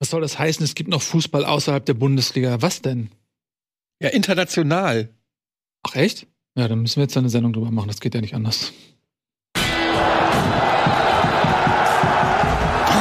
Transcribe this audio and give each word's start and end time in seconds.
Was 0.00 0.08
soll 0.10 0.22
das 0.22 0.38
heißen? 0.38 0.64
Es 0.64 0.74
gibt 0.74 0.88
noch 0.88 1.02
Fußball 1.02 1.44
außerhalb 1.44 1.84
der 1.84 1.92
Bundesliga. 1.94 2.62
Was 2.62 2.80
denn? 2.80 3.10
Ja, 4.00 4.08
international. 4.08 5.10
Ach 5.82 5.94
echt? 5.94 6.26
Ja, 6.56 6.68
dann 6.68 6.80
müssen 6.80 6.96
wir 6.96 7.02
jetzt 7.02 7.16
eine 7.18 7.28
Sendung 7.28 7.52
drüber 7.52 7.70
machen. 7.70 7.88
Das 7.88 8.00
geht 8.00 8.14
ja 8.14 8.22
nicht 8.22 8.34
anders. 8.34 8.72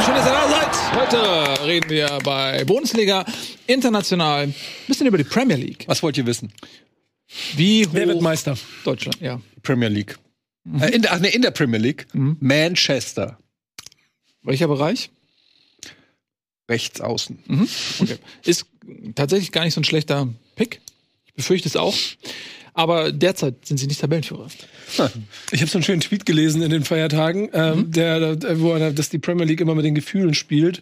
Schön, 0.05 0.15
dass 0.15 0.25
ihr 0.25 0.31
da 0.31 0.49
seid. 0.49 0.93
Heute 0.93 1.65
reden 1.65 1.89
wir 1.89 2.19
bei 2.23 2.65
Bundesliga 2.65 3.23
international 3.67 4.43
ein 4.47 4.55
bisschen 4.87 5.07
über 5.07 5.17
die 5.17 5.23
Premier 5.23 5.55
League. 5.55 5.85
Was 5.87 6.03
wollt 6.03 6.17
ihr 6.17 6.25
wissen? 6.25 6.51
Wie 7.55 7.85
hoch 7.85 7.93
Wer 7.93 8.07
wird 8.07 8.21
Meister? 8.21 8.57
Deutschland, 8.83 9.21
ja. 9.21 9.39
Premier 9.63 9.87
League. 9.87 10.17
Äh, 10.81 10.89
in, 10.95 11.01
der- 11.03 11.13
ach 11.13 11.19
nee, 11.19 11.29
in 11.29 11.41
der 11.43 11.51
Premier 11.51 11.79
League. 11.79 12.07
Mhm. 12.13 12.35
Manchester. 12.41 13.37
Welcher 14.41 14.67
Bereich? 14.67 15.11
Rechts 16.69 17.01
außen. 17.01 17.39
Mhm. 17.47 17.67
Okay. 17.99 18.17
Ist 18.45 18.65
tatsächlich 19.15 19.51
gar 19.51 19.65
nicht 19.65 19.73
so 19.73 19.81
ein 19.81 19.85
schlechter 19.85 20.27
Pick. 20.55 20.81
Ich 21.25 21.33
befürchte 21.33 21.67
es 21.67 21.75
auch. 21.75 21.95
Aber 22.73 23.11
derzeit 23.11 23.65
sind 23.65 23.77
sie 23.77 23.87
nicht 23.87 23.99
Tabellenführer. 23.99 24.47
Ich 25.51 25.59
habe 25.59 25.69
so 25.69 25.77
einen 25.77 25.83
schönen 25.83 26.01
Tweet 26.01 26.25
gelesen 26.25 26.61
in 26.61 26.69
den 26.69 26.85
Feiertagen, 26.85 27.49
ähm, 27.51 27.91
der, 27.91 28.35
der, 28.35 28.61
wo 28.61 28.71
einer, 28.71 28.91
dass 28.91 29.09
die 29.09 29.19
Premier 29.19 29.45
League 29.45 29.59
immer 29.59 29.75
mit 29.75 29.83
den 29.83 29.95
Gefühlen 29.95 30.33
spielt, 30.33 30.81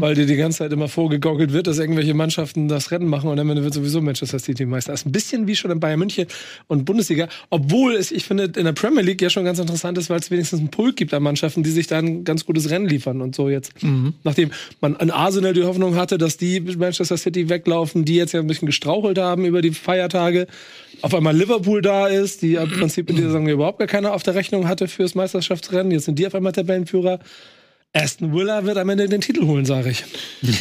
weil 0.00 0.14
dir 0.14 0.26
die 0.26 0.36
ganze 0.36 0.58
Zeit 0.58 0.72
immer 0.72 0.88
vorgegaukelt 0.88 1.52
wird, 1.52 1.66
dass 1.66 1.78
irgendwelche 1.78 2.14
Mannschaften 2.14 2.68
das 2.68 2.90
Rennen 2.90 3.08
machen 3.08 3.30
und 3.30 3.38
am 3.38 3.50
Ende 3.50 3.64
wird 3.64 3.74
sowieso 3.74 4.00
Manchester 4.00 4.38
City 4.38 4.64
Meister. 4.64 4.92
Das 4.92 5.00
ist 5.00 5.06
ein 5.06 5.12
bisschen 5.12 5.46
wie 5.46 5.56
schon 5.56 5.70
in 5.70 5.80
Bayern 5.80 5.98
München 5.98 6.26
und 6.68 6.84
Bundesliga, 6.84 7.28
obwohl 7.50 7.94
es, 7.94 8.12
ich 8.12 8.24
finde, 8.24 8.44
in 8.44 8.64
der 8.64 8.72
Premier 8.72 9.02
League 9.02 9.20
ja 9.20 9.30
schon 9.30 9.44
ganz 9.44 9.58
interessant 9.58 9.98
ist, 9.98 10.10
weil 10.10 10.20
es 10.20 10.30
wenigstens 10.30 10.60
einen 10.60 10.70
Pulk 10.70 10.96
gibt 10.96 11.12
an 11.14 11.22
Mannschaften, 11.22 11.62
die 11.62 11.70
sich 11.70 11.86
da 11.86 11.98
ein 11.98 12.24
ganz 12.24 12.46
gutes 12.46 12.70
Rennen 12.70 12.86
liefern 12.86 13.20
und 13.20 13.34
so 13.34 13.48
jetzt. 13.48 13.72
Nachdem 14.24 14.50
man 14.80 14.96
an 14.96 15.10
Arsenal 15.10 15.52
die 15.52 15.64
Hoffnung 15.64 15.96
hatte, 15.96 16.18
dass 16.18 16.36
die 16.36 16.60
Manchester 16.60 17.16
City 17.16 17.48
weglaufen, 17.48 18.04
die 18.04 18.16
jetzt 18.16 18.32
ja 18.32 18.40
ein 18.40 18.46
bisschen 18.46 18.66
gestrauchelt 18.66 19.18
haben 19.18 19.44
über 19.44 19.62
die 19.62 19.72
Feiertage, 19.72 20.46
auf 21.00 21.14
einmal 21.14 21.36
Liverpool 21.36 21.82
da 21.82 22.06
ist, 22.06 22.42
die 22.42 22.54
im 22.54 22.70
Prinzip 22.70 23.10
in 23.10 23.16
dieser 23.16 23.28
Saison 23.28 23.48
überhaupt 23.48 23.78
gar 23.78 23.88
keiner 23.88 24.12
auf 24.12 24.22
der 24.22 24.34
Rechnung 24.34 24.68
hatte 24.68 24.86
fürs 24.86 25.14
Meisterschaftsrennen. 25.14 25.90
Jetzt 25.90 26.04
sind 26.04 26.18
die 26.18 26.26
auf 26.26 26.34
einmal 26.34 26.52
Tabellenführer. 26.52 27.18
Aston 27.94 28.32
Villa 28.32 28.64
wird 28.64 28.78
am 28.78 28.88
Ende 28.88 29.08
den 29.08 29.20
Titel 29.20 29.46
holen, 29.46 29.64
sage 29.64 29.90
ich. 29.90 30.04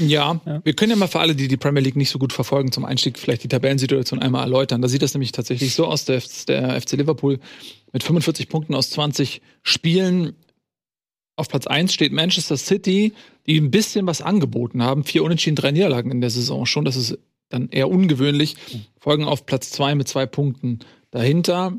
Ja, 0.00 0.40
wir 0.64 0.72
können 0.72 0.90
ja 0.90 0.96
mal 0.96 1.06
für 1.06 1.20
alle, 1.20 1.36
die 1.36 1.46
die 1.46 1.56
Premier 1.56 1.80
League 1.80 1.94
nicht 1.94 2.10
so 2.10 2.18
gut 2.18 2.32
verfolgen, 2.32 2.72
zum 2.72 2.84
Einstieg 2.84 3.16
vielleicht 3.16 3.44
die 3.44 3.48
Tabellensituation 3.48 4.18
einmal 4.18 4.42
erläutern. 4.42 4.82
Da 4.82 4.88
sieht 4.88 5.02
das 5.02 5.14
nämlich 5.14 5.30
tatsächlich 5.30 5.72
so 5.72 5.86
aus, 5.86 6.04
der, 6.04 6.20
der 6.48 6.80
FC 6.80 6.94
Liverpool 6.94 7.38
mit 7.92 8.02
45 8.02 8.48
Punkten 8.48 8.74
aus 8.74 8.90
20 8.90 9.40
Spielen. 9.62 10.34
Auf 11.36 11.48
Platz 11.48 11.68
1 11.68 11.94
steht 11.94 12.12
Manchester 12.12 12.56
City, 12.56 13.12
die 13.46 13.60
ein 13.60 13.70
bisschen 13.70 14.04
was 14.08 14.20
angeboten 14.20 14.82
haben. 14.82 15.04
Vier 15.04 15.22
Unentschieden, 15.22 15.54
drei 15.54 15.70
Niederlagen 15.70 16.10
in 16.10 16.20
der 16.20 16.30
Saison 16.30 16.66
schon. 16.66 16.84
Das 16.84 16.96
ist 16.96 17.16
dann 17.50 17.68
eher 17.68 17.88
ungewöhnlich. 17.88 18.56
Folgen 18.98 19.26
auf 19.26 19.46
Platz 19.46 19.70
2 19.70 19.94
mit 19.94 20.08
zwei 20.08 20.26
Punkten 20.26 20.80
dahinter. 21.12 21.72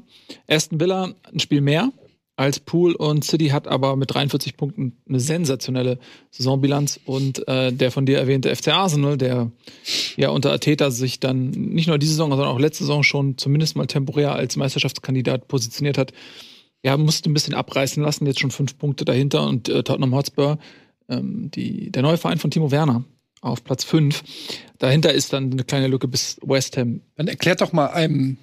Aston 0.48 0.80
Villa 0.80 1.14
ein 1.34 1.40
Spiel 1.42 1.60
mehr 1.60 1.92
als 2.38 2.60
Pool 2.60 2.96
und 2.96 3.24
City 3.24 3.48
hat 3.48 3.68
aber 3.68 3.96
mit 3.96 4.14
43 4.14 4.58
Punkten 4.58 4.98
eine 5.08 5.20
sensationelle 5.20 6.00
Saisonbilanz 6.32 7.00
und 7.06 7.48
äh, 7.48 7.72
der 7.72 7.92
von 7.92 8.06
dir 8.06 8.18
erwähnte 8.18 8.54
FC 8.54 8.70
Arsenal, 8.70 9.18
der 9.18 9.52
ja 10.18 10.30
unter 10.30 10.52
Ateta 10.52 10.92
sich 10.92 11.20
dann 11.22 11.52
nicht 11.52 11.88
nur 11.88 11.98
diese 11.98 12.12
Saison, 12.12 12.32
sondern 12.32 12.50
auch 12.50 12.60
letzte 12.60 12.84
Saison 12.84 13.04
schon 13.04 13.38
zumindest 13.38 13.78
mal 13.78 13.88
temporär 13.88 14.34
als 14.34 14.58
Meisterschaftskandidat 14.58 15.48
positioniert 15.48 15.98
hat, 15.98 16.12
ja, 16.84 16.98
musste 16.98 17.30
ein 17.30 17.34
bisschen 17.34 17.54
abreißen 17.54 18.04
lassen, 18.04 18.28
jetzt 18.28 18.42
schon 18.42 18.52
fünf 18.52 18.78
Punkte 18.78 19.06
dahinter 19.06 19.48
und 19.48 19.70
äh, 19.70 19.82
Tottenham 19.84 20.14
Hotspur, 20.14 20.60
ähm, 21.10 21.50
die, 21.52 21.90
der 21.90 22.04
neue 22.04 22.18
Verein 22.18 22.38
von 22.38 22.52
Timo 22.52 22.70
Werner 22.70 23.06
auf 23.42 23.64
Platz 23.64 23.84
fünf. 23.84 24.24
Dahinter 24.78 25.14
ist 25.14 25.32
dann 25.32 25.52
eine 25.52 25.64
kleine 25.64 25.88
Lücke 25.88 26.08
bis 26.08 26.38
West 26.42 26.78
Ham. 26.78 27.02
Dann 27.16 27.28
erklärt 27.28 27.62
doch 27.62 27.72
mal 27.72 27.88
einem 27.88 28.38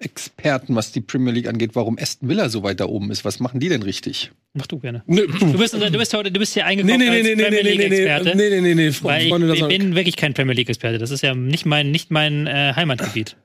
Nicht-Experten, 0.00 0.74
was 0.74 0.92
die 0.92 1.00
Premier 1.00 1.32
League 1.32 1.48
angeht, 1.48 1.70
warum 1.74 1.98
Aston 1.98 2.28
Villa 2.28 2.48
so 2.48 2.62
weit 2.62 2.80
da 2.80 2.86
oben 2.86 3.10
ist. 3.10 3.24
Was 3.24 3.40
machen 3.40 3.60
die 3.60 3.68
denn 3.68 3.82
richtig? 3.82 4.32
Mach 4.52 4.66
du 4.66 4.78
gerne. 4.78 5.02
Nee, 5.06 5.22
Du 5.26 5.58
bist, 5.58 5.74
du 5.74 5.90
bist 5.98 6.14
heute, 6.14 6.30
du 6.30 6.38
bist 6.38 6.54
hier 6.54 6.64
nee, 6.64 6.68
eingekommen 6.70 6.98
nee, 6.98 7.10
nee, 7.10 7.16
als 7.18 7.26
nee, 7.26 7.34
nee, 7.34 7.42
Premier 7.42 7.62
nee, 7.62 7.68
League 7.70 7.78
nee, 7.78 7.88
nee, 7.88 8.04
Experte. 8.04 8.36
nee, 8.36 8.50
nee, 8.50 8.60
nee, 8.60 8.74
nee, 8.74 8.88
Fre- 8.88 9.04
Weil 9.04 9.22
ich, 9.22 9.28
Freunde, 9.30 9.46
das 9.48 9.58
ich 9.58 9.66
bin 9.68 9.94
wirklich 9.94 10.16
kein 10.16 10.34
Premier 10.34 10.54
League 10.54 10.68
Experte. 10.68 10.98
Das 10.98 11.10
ist 11.10 11.22
ja 11.22 11.34
nicht 11.34 11.64
mein, 11.66 11.90
nicht 11.90 12.10
mein 12.10 12.46
äh, 12.46 12.72
Heimatgebiet. 12.76 13.36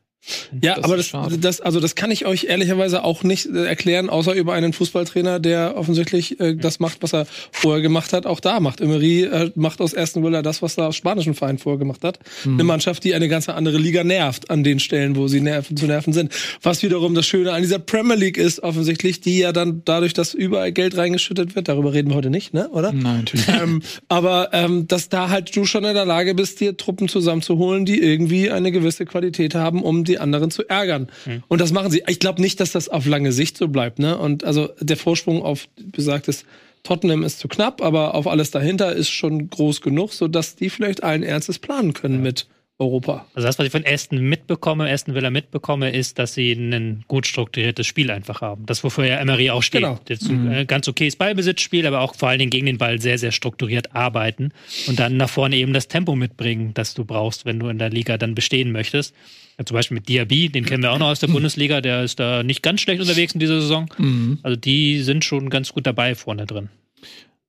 Ja, 0.61 0.75
Das 0.75 0.83
aber 0.83 0.97
das, 0.97 1.11
das, 1.39 1.61
also 1.61 1.79
das 1.79 1.95
kann 1.95 2.11
ich 2.11 2.25
euch 2.25 2.45
ehrlicherweise 2.45 3.03
auch 3.03 3.23
nicht 3.23 3.45
äh, 3.45 3.65
erklären, 3.65 4.09
außer 4.09 4.33
über 4.33 4.53
einen 4.53 4.73
Fußballtrainer, 4.73 5.39
der 5.39 5.77
offensichtlich 5.77 6.39
äh, 6.39 6.55
das 6.55 6.79
macht, 6.79 7.01
was 7.01 7.13
er 7.13 7.25
vorher 7.51 7.81
gemacht 7.81 8.13
hat, 8.13 8.25
auch 8.25 8.39
da 8.39 8.59
macht. 8.59 8.81
Emery 8.81 9.23
äh, 9.23 9.51
macht 9.55 9.79
aus 9.81 9.95
Aston 9.95 10.23
Villa 10.23 10.41
das, 10.41 10.61
was 10.61 10.77
er 10.77 10.87
aus 10.87 10.95
spanischen 10.95 11.35
Verein 11.35 11.57
vorher 11.57 11.79
gemacht 11.79 12.03
hat. 12.03 12.19
Eine 12.45 12.63
Mannschaft, 12.63 13.03
die 13.03 13.13
eine 13.13 13.29
ganz 13.29 13.47
andere 13.47 13.77
Liga 13.77 14.03
nervt 14.03 14.49
an 14.49 14.63
den 14.63 14.79
Stellen, 14.79 15.15
wo 15.15 15.27
sie 15.27 15.41
nerven, 15.41 15.77
zu 15.77 15.85
nerven 15.85 16.13
sind. 16.13 16.33
Was 16.61 16.83
wiederum 16.83 17.15
das 17.15 17.25
Schöne 17.25 17.53
an 17.53 17.61
dieser 17.61 17.79
Premier 17.79 18.15
League 18.15 18.37
ist, 18.37 18.61
offensichtlich, 18.61 19.21
die 19.21 19.39
ja 19.39 19.51
dann 19.51 19.81
dadurch, 19.85 20.13
dass 20.13 20.33
überall 20.33 20.71
Geld 20.71 20.97
reingeschüttet 20.97 21.55
wird, 21.55 21.67
darüber 21.67 21.93
reden 21.93 22.09
wir 22.09 22.15
heute 22.15 22.29
nicht, 22.29 22.53
ne, 22.53 22.69
oder? 22.69 22.91
Nein, 22.91 23.19
natürlich. 23.19 23.47
ähm, 23.47 23.81
aber 24.09 24.49
ähm, 24.51 24.87
dass 24.87 25.09
da 25.09 25.29
halt 25.29 25.55
du 25.55 25.65
schon 25.65 25.85
in 25.85 25.93
der 25.93 26.05
Lage 26.05 26.35
bist, 26.35 26.59
dir 26.59 26.75
Truppen 26.75 27.07
zusammenzuholen, 27.07 27.85
die 27.85 27.99
irgendwie 27.99 28.51
eine 28.51 28.71
gewisse 28.71 29.05
Qualität 29.05 29.55
haben, 29.55 29.81
um 29.81 30.03
die 30.09 30.19
anderen 30.19 30.51
zu 30.51 30.67
ärgern. 30.67 31.07
Und 31.47 31.61
das 31.61 31.71
machen 31.71 31.91
sie. 31.91 32.03
Ich 32.07 32.19
glaube 32.19 32.41
nicht, 32.41 32.59
dass 32.59 32.71
das 32.71 32.89
auf 32.89 33.05
lange 33.05 33.31
Sicht 33.31 33.57
so 33.57 33.67
bleibt. 33.67 33.99
Ne? 33.99 34.17
Und 34.17 34.43
also 34.43 34.69
der 34.79 34.97
Vorsprung 34.97 35.41
auf 35.41 35.67
besagtes 35.77 36.43
Tottenham 36.83 37.23
ist 37.23 37.39
zu 37.39 37.47
knapp, 37.47 37.81
aber 37.81 38.15
auf 38.15 38.27
alles 38.27 38.51
dahinter 38.51 38.93
ist 38.93 39.09
schon 39.09 39.49
groß 39.49 39.81
genug, 39.81 40.13
sodass 40.13 40.55
die 40.55 40.69
vielleicht 40.69 41.03
allen 41.03 41.23
Ernstes 41.23 41.59
planen 41.59 41.93
können 41.93 42.21
mit 42.21 42.47
Europa. 42.79 43.25
Also 43.33 43.45
das, 43.45 43.59
was 43.59 43.65
ich 43.65 43.71
von 43.73 43.83
Aston 43.85 44.19
mitbekomme, 44.21 44.89
Aston 44.89 45.13
Villa 45.13 45.29
mitbekomme, 45.29 45.91
ist, 45.91 46.17
dass 46.17 46.33
sie 46.33 46.53
ein 46.53 47.03
gut 47.09 47.27
strukturiertes 47.27 47.85
Spiel 47.85 48.09
einfach 48.09 48.39
haben. 48.39 48.65
Das, 48.65 48.85
wofür 48.85 49.05
ja 49.05 49.17
Emery 49.17 49.49
auch 49.49 49.61
steht. 49.61 49.81
Genau. 49.81 49.99
Das 50.05 50.21
ist 50.21 50.29
ein 50.29 50.51
äh, 50.51 50.65
ganz 50.65 50.87
okayes 50.87 51.17
Ballbesitzspiel, 51.17 51.85
aber 51.85 51.99
auch 51.99 52.15
vor 52.15 52.29
allen 52.29 52.39
Dingen 52.39 52.51
gegen 52.51 52.65
den 52.65 52.77
Ball 52.77 53.01
sehr, 53.01 53.17
sehr 53.17 53.33
strukturiert 53.33 53.93
arbeiten 53.95 54.53
und 54.87 54.97
dann 54.97 55.17
nach 55.17 55.29
vorne 55.29 55.57
eben 55.57 55.73
das 55.73 55.89
Tempo 55.89 56.15
mitbringen, 56.15 56.73
das 56.73 56.93
du 56.93 57.03
brauchst, 57.03 57.45
wenn 57.45 57.59
du 57.59 57.67
in 57.67 57.79
der 57.79 57.89
Liga 57.89 58.17
dann 58.17 58.33
bestehen 58.33 58.71
möchtest. 58.71 59.13
Ja, 59.57 59.65
zum 59.65 59.75
Beispiel 59.75 59.95
mit 59.95 60.07
Diaby, 60.07 60.47
den 60.47 60.65
kennen 60.65 60.81
wir 60.81 60.93
auch 60.93 60.99
noch 60.99 61.09
aus 61.09 61.19
der 61.19 61.27
Bundesliga, 61.33 61.81
der 61.81 62.03
ist 62.03 62.17
da 62.19 62.43
nicht 62.43 62.63
ganz 62.63 62.79
schlecht 62.79 63.01
unterwegs 63.01 63.33
in 63.33 63.41
dieser 63.41 63.59
Saison. 63.59 63.93
Mhm. 63.97 64.39
Also 64.41 64.55
die 64.55 65.01
sind 65.01 65.25
schon 65.25 65.49
ganz 65.49 65.73
gut 65.73 65.85
dabei 65.85 66.15
vorne 66.15 66.45
drin. 66.45 66.69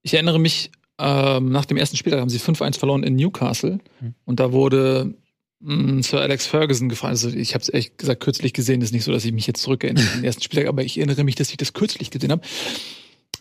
Ich 0.03 0.15
erinnere 0.15 0.41
mich, 0.41 0.71
ähm, 1.01 1.51
nach 1.51 1.65
dem 1.65 1.77
ersten 1.77 1.97
Spieltag 1.97 2.21
haben 2.21 2.29
sie 2.29 2.39
5-1 2.39 2.79
verloren 2.79 3.03
in 3.03 3.17
Newcastle. 3.17 3.79
Hm. 4.01 4.15
Und 4.25 4.41
da 4.41 4.53
wurde 4.53 5.15
mh, 5.61 6.03
Sir 6.03 6.21
Alex 6.21 6.47
Ferguson 6.47 6.89
gefragt. 6.89 7.11
Also 7.11 7.29
ich 7.31 7.55
habe 7.55 7.63
es 7.63 7.69
ehrlich 7.69 7.97
gesagt 7.97 8.23
kürzlich 8.23 8.53
gesehen. 8.53 8.83
ist 8.83 8.93
nicht 8.93 9.05
so, 9.05 9.13
dass 9.13 9.25
ich 9.25 9.33
mich 9.33 9.47
jetzt 9.47 9.63
zurückerinnere 9.63 10.05
an 10.05 10.19
den 10.19 10.25
ersten 10.25 10.43
Spieltag, 10.43 10.69
aber 10.69 10.83
ich 10.83 10.99
erinnere 10.99 11.25
mich, 11.25 11.37
dass 11.37 11.51
ich 11.51 11.57
das 11.57 11.73
kürzlich 11.73 12.11
gesehen 12.11 12.33
habe, 12.33 12.43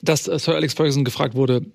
dass 0.02 0.28
äh, 0.28 0.40
Sir 0.40 0.56
Alex 0.56 0.74
Ferguson 0.74 1.04
gefragt 1.06 1.36
wurde, 1.36 1.66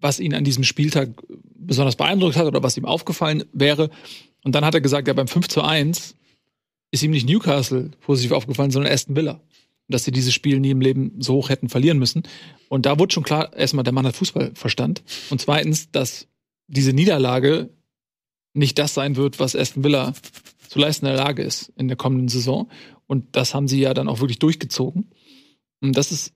was 0.00 0.20
ihn 0.20 0.34
an 0.34 0.44
diesem 0.44 0.64
Spieltag 0.64 1.10
besonders 1.54 1.96
beeindruckt 1.96 2.36
hat 2.36 2.46
oder 2.46 2.62
was 2.62 2.76
ihm 2.76 2.84
aufgefallen 2.84 3.44
wäre. 3.52 3.90
Und 4.44 4.54
dann 4.54 4.64
hat 4.64 4.74
er 4.74 4.80
gesagt, 4.80 5.08
ja, 5.08 5.14
beim 5.14 5.28
5 5.28 5.48
zu 5.48 5.62
1 5.62 6.14
ist 6.92 7.02
ihm 7.02 7.10
nicht 7.10 7.28
Newcastle 7.28 7.90
positiv 8.00 8.32
aufgefallen, 8.32 8.70
sondern 8.70 8.92
Aston 8.92 9.16
Villa. 9.16 9.40
Dass 9.88 10.04
sie 10.04 10.10
dieses 10.10 10.34
Spiel 10.34 10.58
nie 10.60 10.70
im 10.70 10.80
Leben 10.80 11.12
so 11.20 11.34
hoch 11.34 11.48
hätten 11.48 11.68
verlieren 11.68 11.98
müssen. 11.98 12.24
Und 12.68 12.86
da 12.86 12.98
wurde 12.98 13.14
schon 13.14 13.22
klar, 13.22 13.54
erstmal, 13.56 13.84
der 13.84 13.92
Mann 13.92 14.06
hat 14.06 14.16
Fußballverstand. 14.16 15.02
Und 15.30 15.40
zweitens, 15.40 15.90
dass 15.90 16.26
diese 16.66 16.92
Niederlage 16.92 17.70
nicht 18.52 18.78
das 18.78 18.94
sein 18.94 19.16
wird, 19.16 19.38
was 19.38 19.54
Aston 19.54 19.84
Villa 19.84 20.14
zu 20.68 20.78
leisten 20.78 21.06
in 21.06 21.12
der 21.12 21.24
Lage 21.24 21.42
ist 21.42 21.72
in 21.76 21.88
der 21.88 21.96
kommenden 21.96 22.28
Saison. 22.28 22.68
Und 23.06 23.36
das 23.36 23.54
haben 23.54 23.68
sie 23.68 23.80
ja 23.80 23.94
dann 23.94 24.08
auch 24.08 24.20
wirklich 24.20 24.38
durchgezogen. 24.38 25.10
Und 25.80 25.96
das 25.96 26.10
ist 26.10 26.32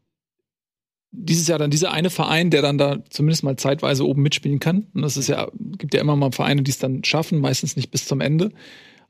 dieses 1.12 1.48
Jahr 1.48 1.58
dann 1.58 1.70
dieser 1.70 1.90
eine 1.90 2.10
Verein, 2.10 2.50
der 2.50 2.62
dann 2.62 2.78
da 2.78 3.02
zumindest 3.10 3.42
mal 3.42 3.56
zeitweise 3.56 4.06
oben 4.06 4.22
mitspielen 4.22 4.60
kann. 4.60 4.86
Und 4.94 5.02
das 5.02 5.16
ist 5.16 5.28
ja, 5.28 5.50
gibt 5.76 5.94
ja 5.94 6.00
immer 6.00 6.14
mal 6.14 6.30
Vereine, 6.30 6.62
die 6.62 6.70
es 6.70 6.78
dann 6.78 7.02
schaffen, 7.02 7.40
meistens 7.40 7.76
nicht 7.76 7.90
bis 7.90 8.06
zum 8.06 8.20
Ende. 8.20 8.52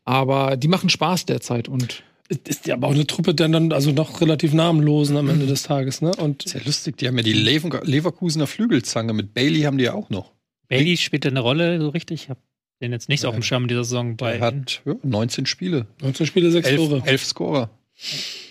Aber 0.04 0.56
die 0.56 0.68
machen 0.68 0.88
Spaß 0.88 1.26
derzeit 1.26 1.68
und 1.68 2.02
Ist 2.30 2.66
ja 2.66 2.74
aber 2.74 2.86
auch 2.86 2.94
eine 2.94 3.06
Truppe, 3.06 3.34
der 3.34 3.48
dann 3.48 3.72
also 3.72 3.90
noch 3.90 4.20
relativ 4.20 4.52
namenlosen 4.52 5.16
am 5.16 5.28
Ende 5.28 5.46
des 5.46 5.64
Tages, 5.64 6.00
ne? 6.00 6.12
Und 6.16 6.44
Ist 6.44 6.54
ja 6.54 6.60
lustig, 6.64 6.96
die 6.98 7.08
haben 7.08 7.16
ja 7.16 7.24
die 7.24 7.32
Lever 7.32 7.82
Leverkusener 7.84 8.46
Flügelzange. 8.46 9.12
Mit 9.12 9.34
Bailey 9.34 9.62
haben 9.62 9.78
die 9.78 9.84
ja 9.84 9.94
auch 9.94 10.10
noch. 10.10 10.32
Bailey 10.68 10.96
spielt 10.96 11.26
eine 11.26 11.40
Rolle 11.40 11.80
so 11.80 11.88
richtig. 11.88 12.22
Ich 12.24 12.28
habe 12.30 12.40
den 12.80 12.92
jetzt 12.92 13.08
nicht 13.08 13.20
so 13.20 13.28
auf 13.28 13.34
dem 13.34 13.42
Schirm 13.42 13.66
dieser 13.66 13.82
Saison 13.82 14.16
bei. 14.16 14.38
Der 14.38 14.46
hat 14.46 14.82
ja, 14.84 14.94
19 15.02 15.46
Spiele, 15.46 15.86
19 16.00 16.26
Spiele, 16.26 16.52
6 16.52 16.76
Tore. 16.76 16.94
elf, 16.96 17.06
elf 17.06 17.24
Scorer. 17.24 17.70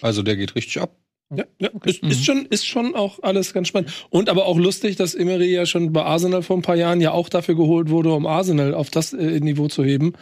Also 0.02 0.24
der 0.24 0.36
geht 0.36 0.56
richtig 0.56 0.82
ab. 0.82 0.96
Ja, 1.34 1.46
ja. 1.60 1.70
Ist, 1.86 2.02
ist, 2.04 2.25
schon, 2.25 2.48
ist 2.48 2.66
schon 2.66 2.96
auch 2.96 3.20
alles 3.22 3.54
ganz 3.54 3.68
spannend. 3.68 4.08
Und 4.10 4.30
aber 4.30 4.46
auch 4.46 4.58
lustig, 4.58 4.96
dass 4.96 5.14
Emery 5.14 5.54
ja 5.54 5.66
schon 5.66 5.94
bei 5.94 6.04
Arsenal 6.04 6.42
vor 6.42 6.58
ein 6.58 6.64
paar 6.64 6.75
Jahren 6.75 7.02
ja 7.02 7.12
auch 7.12 7.30
dafür 7.30 7.56
geholt 7.56 7.90
wurde, 7.90 8.12
um 8.14 8.25
Arsenal 8.25 8.74
auf 8.74 8.90
das 8.90 9.14
äh, 9.14 9.40
Niveau 9.40 9.68
zu 9.68 9.84
heben, 9.84 10.14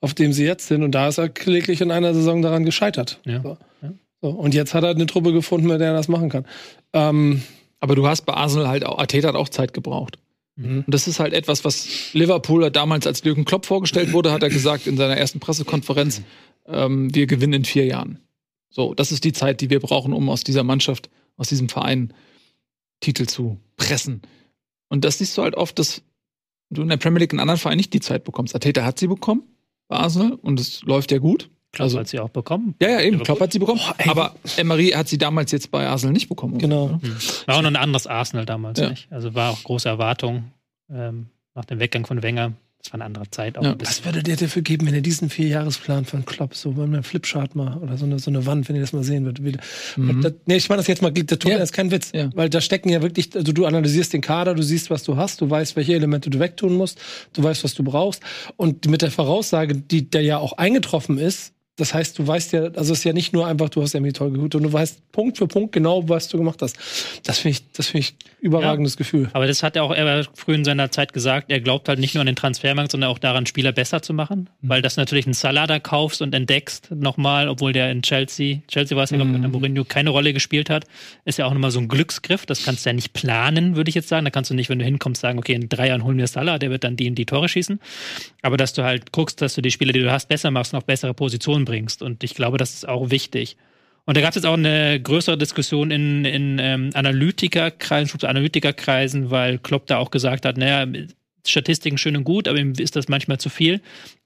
auf 0.00 0.14
dem 0.14 0.32
sie 0.32 0.44
jetzt 0.44 0.68
sind. 0.68 0.82
Und 0.82 0.92
da 0.92 1.08
ist 1.08 1.18
er 1.18 1.28
kläglich 1.28 1.80
in 1.80 1.90
einer 1.90 2.14
Saison 2.14 2.42
daran 2.42 2.64
gescheitert. 2.64 3.20
Ja. 3.24 3.42
So. 3.42 3.56
Ja. 3.82 3.92
So. 4.20 4.28
Und 4.30 4.54
jetzt 4.54 4.74
hat 4.74 4.84
er 4.84 4.90
eine 4.90 5.06
Truppe 5.06 5.32
gefunden, 5.32 5.66
mit 5.66 5.80
der 5.80 5.88
er 5.88 5.94
das 5.94 6.08
machen 6.08 6.28
kann. 6.28 6.46
Ähm, 6.92 7.42
Aber 7.80 7.94
du 7.94 8.06
hast 8.06 8.22
bei 8.22 8.34
Arsenal 8.34 8.68
halt 8.68 8.84
auch, 8.86 8.98
Arteta 8.98 9.28
hat 9.28 9.34
auch 9.34 9.48
Zeit 9.48 9.74
gebraucht. 9.74 10.18
Und 10.56 10.84
das 10.86 11.08
ist 11.08 11.18
halt 11.18 11.32
etwas, 11.32 11.64
was 11.64 12.12
Liverpool 12.12 12.70
damals 12.70 13.08
als 13.08 13.24
Jürgen 13.24 13.44
Klopp 13.44 13.66
vorgestellt 13.66 14.12
wurde, 14.12 14.30
hat 14.30 14.44
er 14.44 14.50
gesagt 14.50 14.86
in 14.86 14.96
seiner 14.96 15.16
ersten 15.16 15.40
Pressekonferenz, 15.40 16.22
ähm, 16.66 17.12
wir 17.12 17.26
gewinnen 17.26 17.54
in 17.54 17.64
vier 17.64 17.86
Jahren. 17.86 18.20
So, 18.70 18.94
das 18.94 19.10
ist 19.10 19.24
die 19.24 19.32
Zeit, 19.32 19.60
die 19.60 19.68
wir 19.70 19.80
brauchen, 19.80 20.12
um 20.12 20.28
aus 20.28 20.44
dieser 20.44 20.62
Mannschaft, 20.62 21.10
aus 21.36 21.48
diesem 21.48 21.68
Verein 21.68 22.14
Titel 23.00 23.26
zu 23.26 23.58
pressen. 23.76 24.22
Und 24.88 25.04
das 25.04 25.18
siehst 25.18 25.36
du 25.36 25.42
halt 25.42 25.56
oft, 25.56 25.76
dass 25.80 26.02
du 26.70 26.82
in 26.82 26.88
der 26.88 26.98
Premier 26.98 27.18
League 27.18 27.32
in 27.32 27.40
anderen 27.40 27.58
Vereinen 27.58 27.78
nicht 27.78 27.92
die 27.92 28.00
Zeit 28.00 28.22
bekommst. 28.22 28.54
Ateta 28.54 28.84
hat 28.84 28.98
sie 29.00 29.08
bekommen 29.08 29.42
bei 29.88 29.96
Arsenal 29.96 30.32
und 30.32 30.60
es 30.60 30.82
läuft 30.82 31.12
ja 31.12 31.18
gut. 31.18 31.50
Klopp 31.72 31.86
also, 31.86 31.98
hat 31.98 32.08
sie 32.08 32.20
auch 32.20 32.30
bekommen. 32.30 32.76
Ja, 32.80 32.88
ja, 32.88 33.00
eben. 33.00 33.22
Klopp 33.22 33.40
hat 33.40 33.52
sie 33.52 33.58
bekommen. 33.58 33.80
Oh, 33.82 34.10
aber 34.10 34.36
Emery 34.56 34.90
hat 34.90 35.08
sie 35.08 35.18
damals 35.18 35.50
jetzt 35.50 35.70
bei 35.70 35.86
Arsenal 35.86 36.12
nicht 36.12 36.28
bekommen. 36.28 36.58
Genau. 36.58 36.98
Mhm. 37.02 37.16
War 37.46 37.56
auch 37.56 37.62
noch 37.62 37.70
ein 37.70 37.76
anderes 37.76 38.06
Arsenal 38.06 38.46
damals, 38.46 38.78
ja. 38.78 38.90
nicht? 38.90 39.10
Also 39.10 39.34
war 39.34 39.50
auch 39.50 39.62
große 39.62 39.88
Erwartung 39.88 40.52
ähm, 40.88 41.26
nach 41.54 41.64
dem 41.64 41.80
Weggang 41.80 42.06
von 42.06 42.22
Wenger. 42.22 42.52
Das 42.84 42.92
war 42.92 42.98
eine 42.98 43.06
andere 43.06 43.30
Zeit. 43.30 43.56
Ja. 43.56 43.74
Was 43.78 44.04
würdet 44.04 44.28
ihr 44.28 44.36
dafür 44.36 44.60
geben, 44.60 44.86
wenn 44.86 44.94
ihr 44.94 45.00
diesen 45.00 45.30
Vierjahresplan 45.30 46.04
von 46.04 46.26
Klopp 46.26 46.54
so 46.54 46.72
bei 46.72 46.82
einem 46.82 47.02
Flipchart 47.02 47.54
mal 47.54 47.78
oder 47.78 47.96
so 47.96 48.04
eine, 48.04 48.18
so 48.18 48.30
eine 48.30 48.44
Wand, 48.44 48.68
wenn 48.68 48.76
ihr 48.76 48.82
das 48.82 48.92
mal 48.92 49.02
sehen 49.02 49.24
würdet? 49.24 49.58
Mhm. 49.96 50.20
Das, 50.20 50.34
nee, 50.44 50.56
ich 50.56 50.68
meine 50.68 50.80
das 50.80 50.86
jetzt 50.86 51.00
mal, 51.00 51.10
der 51.10 51.38
tut 51.38 51.50
ja. 51.50 51.56
ist 51.56 51.72
kein 51.72 51.90
Witz. 51.90 52.10
Ja. 52.12 52.28
Weil 52.34 52.50
da 52.50 52.60
stecken 52.60 52.90
ja 52.90 53.00
wirklich, 53.00 53.34
also 53.34 53.52
du 53.52 53.64
analysierst 53.64 54.12
den 54.12 54.20
Kader, 54.20 54.54
du 54.54 54.62
siehst, 54.62 54.90
was 54.90 55.02
du 55.02 55.16
hast, 55.16 55.40
du 55.40 55.48
weißt, 55.48 55.76
welche 55.76 55.94
Elemente 55.94 56.28
du 56.28 56.38
wegtun 56.38 56.74
musst, 56.74 57.00
du 57.32 57.42
weißt, 57.42 57.64
was 57.64 57.72
du 57.72 57.84
brauchst. 57.84 58.22
Und 58.56 58.86
mit 58.86 59.00
der 59.00 59.10
Voraussage, 59.10 59.76
die 59.76 60.10
da 60.10 60.20
ja 60.20 60.36
auch 60.36 60.52
eingetroffen 60.52 61.16
ist, 61.16 61.53
das 61.76 61.92
heißt, 61.92 62.18
du 62.18 62.26
weißt 62.26 62.52
ja, 62.52 62.62
also 62.62 62.92
es 62.92 63.00
ist 63.00 63.04
ja 63.04 63.12
nicht 63.12 63.32
nur 63.32 63.46
einfach, 63.48 63.68
du 63.68 63.82
hast 63.82 63.94
irgendwie 63.94 64.12
toll 64.12 64.30
gehutet, 64.30 64.60
und 64.60 64.62
du 64.62 64.72
weißt 64.72 65.10
Punkt 65.10 65.38
für 65.38 65.48
Punkt 65.48 65.72
genau, 65.72 66.08
was 66.08 66.28
du 66.28 66.38
gemacht 66.38 66.62
hast. 66.62 66.76
Das 67.24 67.38
finde 67.38 67.58
ich, 67.58 67.72
das 67.72 67.88
finde 67.88 68.06
ich 68.06 68.16
überragendes 68.40 68.94
ja, 68.94 68.98
Gefühl. 68.98 69.30
Aber 69.32 69.46
das 69.46 69.62
hat 69.64 69.74
er 69.74 69.82
auch 69.82 69.92
er 69.92 70.24
früh 70.34 70.54
in 70.54 70.64
seiner 70.64 70.92
Zeit 70.92 71.12
gesagt. 71.12 71.50
Er 71.50 71.60
glaubt 71.60 71.88
halt 71.88 71.98
nicht 71.98 72.14
nur 72.14 72.20
an 72.20 72.26
den 72.26 72.36
Transfermarkt, 72.36 72.92
sondern 72.92 73.10
auch 73.10 73.18
daran, 73.18 73.46
Spieler 73.46 73.72
besser 73.72 74.02
zu 74.02 74.12
machen. 74.12 74.50
Mhm. 74.60 74.68
Weil 74.68 74.82
das 74.82 74.96
natürlich 74.96 75.26
einen 75.26 75.34
Salada 75.34 75.80
kaufst 75.80 76.22
und 76.22 76.32
entdeckst 76.32 76.92
nochmal, 76.92 77.48
obwohl 77.48 77.72
der 77.72 77.90
in 77.90 78.02
Chelsea, 78.02 78.58
Chelsea 78.68 78.96
war 78.96 79.04
es 79.04 79.10
ja, 79.10 79.24
mhm. 79.24 79.50
Mourinho 79.50 79.84
keine 79.84 80.10
Rolle 80.10 80.32
gespielt 80.32 80.70
hat, 80.70 80.84
ist 81.24 81.38
ja 81.38 81.46
auch 81.46 81.52
nochmal 81.52 81.72
so 81.72 81.80
ein 81.80 81.88
Glücksgriff. 81.88 82.46
Das 82.46 82.64
kannst 82.64 82.84
du 82.84 82.90
ja 82.90 82.94
nicht 82.94 83.14
planen, 83.14 83.74
würde 83.74 83.88
ich 83.88 83.96
jetzt 83.96 84.08
sagen. 84.08 84.24
Da 84.24 84.30
kannst 84.30 84.50
du 84.50 84.54
nicht, 84.54 84.68
wenn 84.68 84.78
du 84.78 84.84
hinkommst, 84.84 85.20
sagen, 85.20 85.40
okay, 85.40 85.54
in 85.54 85.68
drei 85.68 85.88
Jahren 85.88 86.04
holen 86.04 86.18
wir 86.18 86.28
Salah, 86.28 86.58
der 86.58 86.70
wird 86.70 86.84
dann 86.84 86.96
die 86.96 87.06
in 87.06 87.16
die 87.16 87.26
Tore 87.26 87.48
schießen. 87.48 87.80
Aber 88.42 88.56
dass 88.56 88.74
du 88.74 88.84
halt 88.84 89.10
guckst, 89.10 89.42
dass 89.42 89.54
du 89.54 89.62
die 89.62 89.72
Spieler, 89.72 89.92
die 89.92 90.00
du 90.00 90.12
hast, 90.12 90.28
besser 90.28 90.52
machst 90.52 90.72
und 90.72 90.78
auf 90.78 90.84
bessere 90.84 91.14
Positionen 91.14 91.63
bringst. 91.64 92.02
Und 92.02 92.22
ich 92.24 92.34
glaube, 92.34 92.44
glaube, 92.44 92.58
das 92.58 92.74
ist 92.74 92.88
auch 92.88 93.10
wichtig. 93.10 93.56
Und 94.04 94.16
da 94.16 94.20
gab 94.20 94.30
es 94.30 94.36
jetzt 94.36 94.44
auch 94.44 94.52
eine 94.54 95.00
größere 95.00 95.38
Diskussion 95.38 95.90
in, 95.90 96.26
in 96.26 96.58
ähm, 96.60 96.90
Analytikerkreisen, 96.92 98.22
Analytikerkreisen, 98.22 99.30
weil 99.30 99.58
Klopp 99.58 99.86
da 99.86 99.96
auch 99.96 100.10
gesagt 100.10 100.44
hat, 100.44 100.58
naja, 100.58 100.86
Statistiken 101.46 101.96
schön 101.96 102.16
und 102.16 102.24
gut, 102.24 102.48
aber 102.48 102.58
ihm 102.58 102.74
ist 102.76 102.96
das 102.96 103.08
manchmal 103.08 103.38
zu 103.38 103.48
viel. 103.48 103.80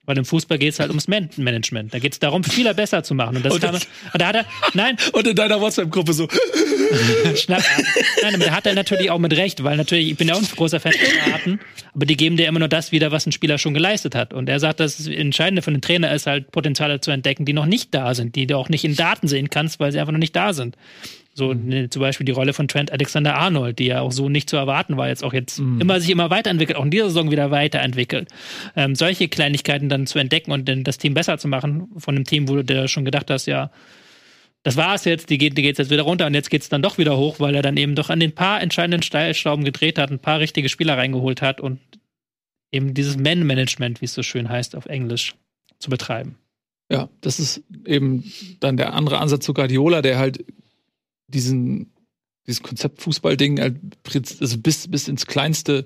Weil 0.05 0.17
im 0.17 0.25
Fußball 0.25 0.57
geht 0.57 0.73
es 0.73 0.79
halt 0.79 0.89
ums 0.89 1.07
Man 1.07 1.29
Management. 1.37 1.93
Da 1.93 1.99
geht 1.99 2.13
es 2.13 2.19
darum, 2.19 2.43
Spieler 2.43 2.73
besser 2.73 3.03
zu 3.03 3.13
machen. 3.13 3.37
Und, 3.37 3.45
das 3.45 3.53
und, 3.53 3.61
kann 3.61 3.73
man, 3.73 3.81
und 3.81 4.21
da 4.21 4.27
hat 4.27 4.35
er, 4.35 4.45
nein. 4.73 4.97
Und 5.13 5.27
in 5.27 5.35
deiner 5.35 5.61
WhatsApp-Gruppe 5.61 6.13
so. 6.13 6.27
Schnapp, 7.35 7.63
nein, 8.21 8.35
aber 8.35 8.45
da 8.45 8.51
hat 8.51 8.65
er 8.65 8.73
natürlich 8.73 9.11
auch 9.11 9.19
mit 9.19 9.35
Recht, 9.35 9.63
weil 9.63 9.77
natürlich, 9.77 10.11
ich 10.11 10.17
bin 10.17 10.27
ja 10.27 10.33
auch 10.33 10.39
ein 10.39 10.47
großer 10.47 10.79
Fan 10.79 10.93
von 10.93 11.31
Daten, 11.31 11.59
aber 11.93 12.05
die 12.05 12.17
geben 12.17 12.37
dir 12.37 12.47
immer 12.47 12.59
nur 12.59 12.67
das 12.67 12.91
wieder, 12.91 13.11
was 13.11 13.25
ein 13.25 13.31
Spieler 13.31 13.57
schon 13.57 13.73
geleistet 13.73 14.15
hat. 14.15 14.33
Und 14.33 14.49
er 14.49 14.59
sagt, 14.59 14.79
das 14.79 15.07
Entscheidende 15.07 15.61
für 15.61 15.71
den 15.71 15.81
Trainer 15.81 16.13
ist 16.13 16.27
halt, 16.27 16.51
Potenziale 16.51 17.01
zu 17.01 17.11
entdecken, 17.11 17.45
die 17.45 17.53
noch 17.53 17.65
nicht 17.65 17.93
da 17.93 18.13
sind, 18.13 18.35
die 18.35 18.47
du 18.47 18.57
auch 18.57 18.69
nicht 18.69 18.83
in 18.83 18.95
Daten 18.95 19.27
sehen 19.27 19.49
kannst, 19.49 19.79
weil 19.79 19.91
sie 19.91 19.99
einfach 19.99 20.13
noch 20.13 20.19
nicht 20.19 20.35
da 20.35 20.53
sind. 20.53 20.75
So 21.33 21.53
mhm. 21.53 21.67
ne, 21.67 21.89
zum 21.89 22.01
Beispiel 22.01 22.25
die 22.25 22.31
Rolle 22.31 22.53
von 22.53 22.67
Trent 22.67 22.91
Alexander 22.91 23.35
Arnold, 23.35 23.79
die 23.79 23.85
ja 23.85 24.01
auch 24.01 24.11
so 24.11 24.29
nicht 24.29 24.49
zu 24.49 24.57
erwarten 24.57 24.97
war, 24.97 25.07
jetzt 25.07 25.23
auch 25.23 25.33
jetzt 25.33 25.59
mhm. 25.59 25.81
immer 25.81 25.99
sich 25.99 26.09
immer 26.09 26.29
weiterentwickelt, 26.29 26.77
auch 26.77 26.83
in 26.83 26.91
dieser 26.91 27.05
Saison 27.05 27.31
wieder 27.31 27.51
weiterentwickelt. 27.51 28.27
Ähm, 28.75 28.95
solche 28.95 29.27
Kleinigkeiten 29.27 29.89
dann 29.89 30.05
zu 30.07 30.19
entdecken 30.19 30.51
und 30.51 30.67
dann 30.67 30.83
das 30.83 30.97
Team 30.97 31.13
besser 31.13 31.37
zu 31.37 31.47
machen, 31.47 31.87
von 31.97 32.15
einem 32.15 32.25
Team, 32.25 32.49
wo 32.49 32.55
du 32.55 32.63
dir 32.63 32.87
schon 32.87 33.05
gedacht 33.05 33.29
hast, 33.29 33.45
ja, 33.45 33.71
das 34.63 34.75
war 34.75 34.95
es 34.95 35.05
jetzt, 35.05 35.29
die 35.29 35.37
geht, 35.37 35.57
die 35.57 35.61
geht 35.61 35.77
jetzt 35.77 35.89
wieder 35.89 36.03
runter 36.03 36.25
und 36.27 36.33
jetzt 36.33 36.49
geht 36.49 36.61
es 36.61 36.69
dann 36.69 36.81
doch 36.81 36.97
wieder 36.97 37.17
hoch, 37.17 37.39
weil 37.39 37.55
er 37.55 37.61
dann 37.61 37.77
eben 37.77 37.95
doch 37.95 38.09
an 38.09 38.19
den 38.19 38.33
paar 38.33 38.61
entscheidenden 38.61 39.03
Steilschrauben 39.03 39.63
gedreht 39.63 39.97
hat, 39.97 40.11
ein 40.11 40.19
paar 40.19 40.39
richtige 40.39 40.69
Spieler 40.69 40.97
reingeholt 40.97 41.41
hat 41.41 41.61
und 41.61 41.79
eben 42.71 42.93
dieses 42.93 43.17
Man-Management, 43.17 44.01
wie 44.01 44.05
es 44.05 44.13
so 44.13 44.23
schön 44.23 44.49
heißt 44.49 44.75
auf 44.75 44.85
Englisch, 44.85 45.35
zu 45.79 45.89
betreiben. 45.89 46.37
Ja, 46.91 47.09
das 47.21 47.39
ist 47.39 47.63
eben 47.85 48.31
dann 48.59 48.75
der 48.75 48.93
andere 48.93 49.19
Ansatz 49.19 49.45
zu 49.45 49.53
Guardiola, 49.53 50.01
der 50.01 50.17
halt 50.17 50.43
diesen, 51.27 51.91
dieses 52.47 52.61
Konzept 52.63 53.01
Fußballding 53.01 53.61
halt 53.61 53.77
also 54.41 54.57
bis, 54.57 54.87
bis 54.89 55.07
ins 55.07 55.25
Kleinste 55.25 55.85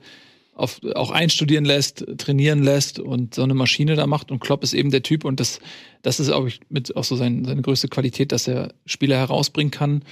auf, 0.55 0.81
auch 0.95 1.11
einstudieren 1.11 1.65
lässt, 1.65 2.05
trainieren 2.17 2.63
lässt 2.63 2.99
und 2.99 3.35
so 3.35 3.43
eine 3.43 3.53
Maschine 3.53 3.95
da 3.95 4.07
macht. 4.07 4.31
Und 4.31 4.39
Klopp 4.39 4.63
ist 4.63 4.73
eben 4.73 4.91
der 4.91 5.03
Typ 5.03 5.25
und 5.25 5.39
das, 5.39 5.59
das 6.01 6.19
ist 6.19 6.29
auch 6.29 6.47
mit 6.69 6.95
auch 6.95 7.03
so 7.03 7.15
sein, 7.15 7.45
seine 7.45 7.61
größte 7.61 7.87
Qualität, 7.87 8.31
dass 8.31 8.47
er 8.47 8.73
Spieler 8.85 9.17
herausbringen 9.17 9.71
kann, 9.71 10.03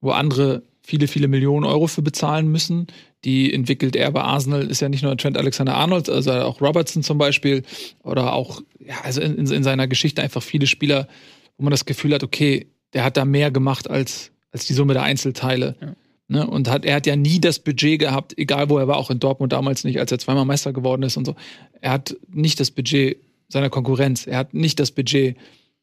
wo 0.00 0.10
andere 0.10 0.62
viele, 0.82 1.08
viele 1.08 1.28
Millionen 1.28 1.64
Euro 1.64 1.86
für 1.86 2.02
bezahlen 2.02 2.48
müssen. 2.48 2.88
Die 3.24 3.52
entwickelt 3.54 3.96
er 3.96 4.10
bei 4.10 4.20
Arsenal, 4.20 4.66
ist 4.66 4.80
ja 4.80 4.88
nicht 4.88 5.02
nur 5.02 5.16
Trent 5.16 5.38
Alexander-Arnold, 5.38 6.10
also 6.10 6.32
auch 6.32 6.60
Robertson 6.60 7.02
zum 7.02 7.16
Beispiel 7.16 7.62
oder 8.02 8.34
auch, 8.34 8.60
ja, 8.78 9.00
also 9.02 9.22
in, 9.22 9.36
in 9.36 9.62
seiner 9.62 9.88
Geschichte 9.88 10.22
einfach 10.22 10.42
viele 10.42 10.66
Spieler, 10.66 11.08
wo 11.56 11.64
man 11.64 11.70
das 11.70 11.86
Gefühl 11.86 12.12
hat, 12.12 12.22
okay, 12.22 12.66
der 12.92 13.04
hat 13.04 13.16
da 13.16 13.24
mehr 13.24 13.50
gemacht 13.50 13.88
als, 13.88 14.30
als 14.50 14.66
die 14.66 14.74
Summe 14.74 14.92
der 14.92 15.02
Einzelteile. 15.04 15.76
Ja. 15.80 15.94
Ne? 16.28 16.46
Und 16.46 16.70
hat, 16.70 16.84
er 16.84 16.96
hat 16.96 17.06
ja 17.06 17.16
nie 17.16 17.40
das 17.40 17.58
Budget 17.58 17.98
gehabt, 17.98 18.36
egal 18.38 18.70
wo 18.70 18.78
er 18.78 18.88
war, 18.88 18.96
auch 18.96 19.10
in 19.10 19.20
Dortmund 19.20 19.52
damals 19.52 19.84
nicht, 19.84 20.00
als 20.00 20.10
er 20.10 20.18
zweimal 20.18 20.44
Meister 20.44 20.72
geworden 20.72 21.02
ist 21.02 21.16
und 21.16 21.26
so. 21.26 21.34
Er 21.80 21.90
hat 21.90 22.16
nicht 22.28 22.60
das 22.60 22.70
Budget 22.70 23.18
seiner 23.48 23.70
Konkurrenz. 23.70 24.26
Er 24.26 24.38
hat 24.38 24.54
nicht 24.54 24.80
das 24.80 24.90
Budget, 24.90 25.36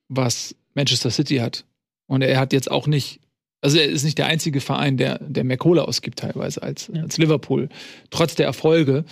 was 0.10 0.56
Manchester 0.74 1.12
City 1.12 1.38
hat. 1.38 1.66
Und 2.08 2.22
er 2.22 2.40
hat 2.40 2.54
jetzt 2.54 2.72
auch 2.72 2.88
nicht, 2.88 3.20
also 3.62 3.78
er 3.78 3.86
ist 3.86 4.04
nicht 4.04 4.18
der 4.18 4.26
einzige 4.26 4.62
Verein, 4.62 4.98
der, 4.98 5.20
der 5.20 5.44
mehr 5.44 5.58
Kohle 5.58 5.88
ausgibt 5.88 6.20
teilweise 6.20 6.64
als, 6.64 6.90
ja. 6.94 7.02
als 7.04 7.18
Liverpool. 7.18 7.70
Trotz 8.10 8.36
der 8.36 8.48
Erfolge. 8.48 9.06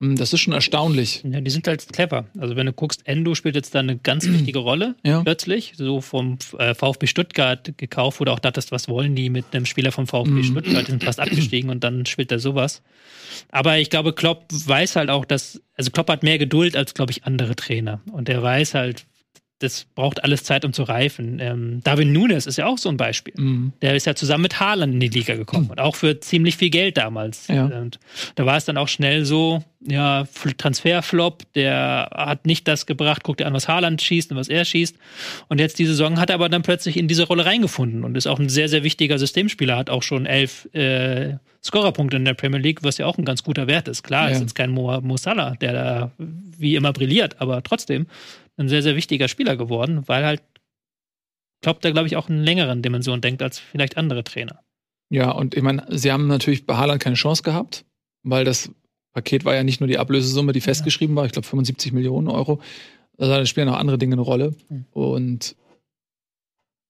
Hm, 0.00 0.16
das 0.16 0.32
ist 0.32 0.40
schon 0.40 0.52
erstaunlich. 0.52 1.22
Ja, 1.24 1.40
die 1.40 1.50
sind 1.50 1.66
halt 1.66 1.90
clever. 1.90 2.26
Also 2.38 2.54
wenn 2.54 2.66
du 2.66 2.72
guckst, 2.72 3.00
Endo 3.06 3.34
spielt 3.34 3.54
jetzt 3.54 3.74
da 3.74 3.78
eine 3.78 3.96
ganz 3.96 4.26
wichtige 4.28 4.58
Rolle 4.58 4.94
ja. 5.04 5.22
plötzlich. 5.22 5.72
So 5.76 6.02
vom 6.02 6.38
äh, 6.58 6.74
VfB 6.74 7.06
Stuttgart 7.06 7.72
gekauft, 7.78 8.20
wo 8.20 8.24
du 8.24 8.32
auch 8.32 8.38
dachtest, 8.38 8.72
was 8.72 8.88
wollen 8.88 9.14
die 9.14 9.30
mit 9.30 9.46
einem 9.52 9.64
Spieler 9.64 9.92
vom 9.92 10.06
VfB 10.06 10.30
mhm. 10.30 10.44
Stuttgart? 10.44 10.86
Die 10.86 10.90
sind 10.90 11.04
fast 11.04 11.18
abgestiegen 11.18 11.70
und 11.70 11.82
dann 11.82 12.04
spielt 12.04 12.30
er 12.30 12.38
sowas. 12.38 12.82
Aber 13.50 13.78
ich 13.78 13.88
glaube, 13.88 14.12
Klopp 14.12 14.44
weiß 14.50 14.96
halt 14.96 15.08
auch, 15.08 15.24
dass, 15.24 15.62
also 15.76 15.90
Klopp 15.90 16.10
hat 16.10 16.22
mehr 16.22 16.38
Geduld 16.38 16.76
als, 16.76 16.92
glaube 16.92 17.12
ich, 17.12 17.24
andere 17.24 17.56
Trainer. 17.56 18.00
Und 18.12 18.28
er 18.28 18.42
weiß 18.42 18.74
halt, 18.74 19.06
das 19.58 19.86
braucht 19.94 20.22
alles 20.22 20.44
Zeit, 20.44 20.66
um 20.66 20.74
zu 20.74 20.82
reifen. 20.82 21.38
Ähm, 21.40 21.80
Darwin 21.82 22.12
Nunes 22.12 22.46
ist 22.46 22.58
ja 22.58 22.66
auch 22.66 22.76
so 22.76 22.90
ein 22.90 22.98
Beispiel. 22.98 23.32
Mhm. 23.38 23.72
Der 23.80 23.96
ist 23.96 24.04
ja 24.04 24.14
zusammen 24.14 24.42
mit 24.42 24.60
Haaland 24.60 24.92
in 24.94 25.00
die 25.00 25.08
Liga 25.08 25.34
gekommen 25.34 25.64
mhm. 25.64 25.70
und 25.70 25.80
auch 25.80 25.96
für 25.96 26.20
ziemlich 26.20 26.56
viel 26.56 26.68
Geld 26.68 26.98
damals. 26.98 27.48
Ja. 27.48 27.64
Und 27.64 27.98
da 28.34 28.44
war 28.44 28.58
es 28.58 28.66
dann 28.66 28.76
auch 28.76 28.88
schnell 28.88 29.24
so, 29.24 29.64
ja, 29.80 30.26
Transferflop, 30.58 31.44
der 31.54 32.10
hat 32.12 32.44
nicht 32.44 32.68
das 32.68 32.84
gebracht, 32.84 33.22
guckt 33.22 33.40
dir 33.40 33.46
an, 33.46 33.54
was 33.54 33.66
Haaland 33.66 34.02
schießt 34.02 34.30
und 34.32 34.36
was 34.36 34.48
er 34.48 34.66
schießt. 34.66 34.96
Und 35.48 35.58
jetzt 35.58 35.78
diese 35.78 35.92
Saison 35.92 36.20
hat 36.20 36.28
er 36.28 36.34
aber 36.34 36.50
dann 36.50 36.62
plötzlich 36.62 36.98
in 36.98 37.08
diese 37.08 37.26
Rolle 37.26 37.46
reingefunden 37.46 38.04
und 38.04 38.14
ist 38.16 38.26
auch 38.26 38.38
ein 38.38 38.50
sehr, 38.50 38.68
sehr 38.68 38.82
wichtiger 38.82 39.18
Systemspieler, 39.18 39.76
hat 39.76 39.88
auch 39.88 40.02
schon 40.02 40.26
elf 40.26 40.68
äh, 40.74 41.36
Scorerpunkte 41.64 42.18
in 42.18 42.26
der 42.26 42.34
Premier 42.34 42.60
League, 42.60 42.82
was 42.82 42.98
ja 42.98 43.06
auch 43.06 43.16
ein 43.16 43.24
ganz 43.24 43.42
guter 43.42 43.66
Wert 43.66 43.88
ist. 43.88 44.02
Klar, 44.02 44.28
ja. 44.28 44.34
ist 44.34 44.40
jetzt 44.40 44.54
kein 44.54 44.70
Mo, 44.70 45.00
Mo 45.00 45.16
Salah, 45.16 45.56
der 45.56 45.72
da 45.72 46.10
wie 46.18 46.76
immer 46.76 46.92
brilliert, 46.92 47.36
aber 47.40 47.62
trotzdem 47.62 48.06
ein 48.56 48.68
sehr, 48.68 48.82
sehr 48.82 48.96
wichtiger 48.96 49.28
Spieler 49.28 49.56
geworden, 49.56 50.06
weil 50.06 50.24
halt 50.24 50.42
Klopp 51.62 51.80
da, 51.80 51.90
glaube 51.90 52.06
ich, 52.06 52.16
auch 52.16 52.28
in 52.28 52.42
längeren 52.42 52.82
Dimensionen 52.82 53.20
denkt 53.20 53.42
als 53.42 53.58
vielleicht 53.58 53.96
andere 53.96 54.24
Trainer. 54.24 54.60
Ja, 55.10 55.30
und 55.30 55.54
ich 55.54 55.62
meine, 55.62 55.86
sie 55.90 56.12
haben 56.12 56.26
natürlich 56.26 56.66
bei 56.66 56.76
Haaland 56.76 57.02
keine 57.02 57.16
Chance 57.16 57.42
gehabt, 57.42 57.84
weil 58.22 58.44
das 58.44 58.70
Paket 59.12 59.44
war 59.44 59.54
ja 59.54 59.62
nicht 59.62 59.80
nur 59.80 59.88
die 59.88 59.98
Ablösesumme, 59.98 60.52
die 60.52 60.60
festgeschrieben 60.60 61.16
war, 61.16 61.24
ich 61.24 61.32
glaube 61.32 61.46
75 61.46 61.92
Millionen 61.92 62.28
Euro. 62.28 62.60
Also 63.18 63.32
da 63.32 63.46
spielen 63.46 63.68
auch 63.68 63.78
andere 63.78 63.98
Dinge 63.98 64.14
eine 64.14 64.22
Rolle. 64.22 64.54
Mhm. 64.68 64.84
Und 64.92 65.56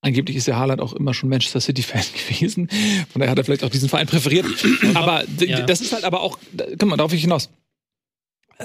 angeblich 0.00 0.36
ist 0.36 0.46
ja 0.46 0.56
Haaland 0.56 0.80
auch 0.80 0.92
immer 0.92 1.14
schon 1.14 1.28
Manchester 1.28 1.60
City-Fan 1.60 2.02
gewesen. 2.28 2.68
Von 3.10 3.20
daher 3.20 3.30
hat 3.30 3.38
er 3.38 3.44
vielleicht 3.44 3.64
auch 3.64 3.70
diesen 3.70 3.88
Verein 3.88 4.06
präferiert. 4.06 4.46
aber 4.94 5.24
ja. 5.38 5.62
das 5.62 5.80
ist 5.80 5.92
halt 5.92 6.04
aber 6.04 6.20
auch, 6.20 6.38
komm 6.78 6.88
mal, 6.88 6.96
darauf 6.96 7.12
ich 7.12 7.20
hinaus. 7.20 7.50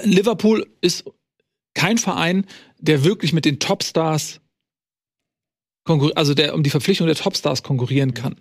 Liverpool 0.02 0.66
ist 0.80 1.04
kein 1.74 1.98
Verein, 1.98 2.46
der 2.82 3.04
wirklich 3.04 3.32
mit 3.32 3.44
den 3.44 3.58
Topstars 3.58 4.40
also 6.14 6.34
der 6.34 6.54
um 6.54 6.62
die 6.62 6.70
Verpflichtung 6.70 7.06
der 7.08 7.16
Topstars 7.16 7.62
konkurrieren 7.62 8.14
kann. 8.14 8.36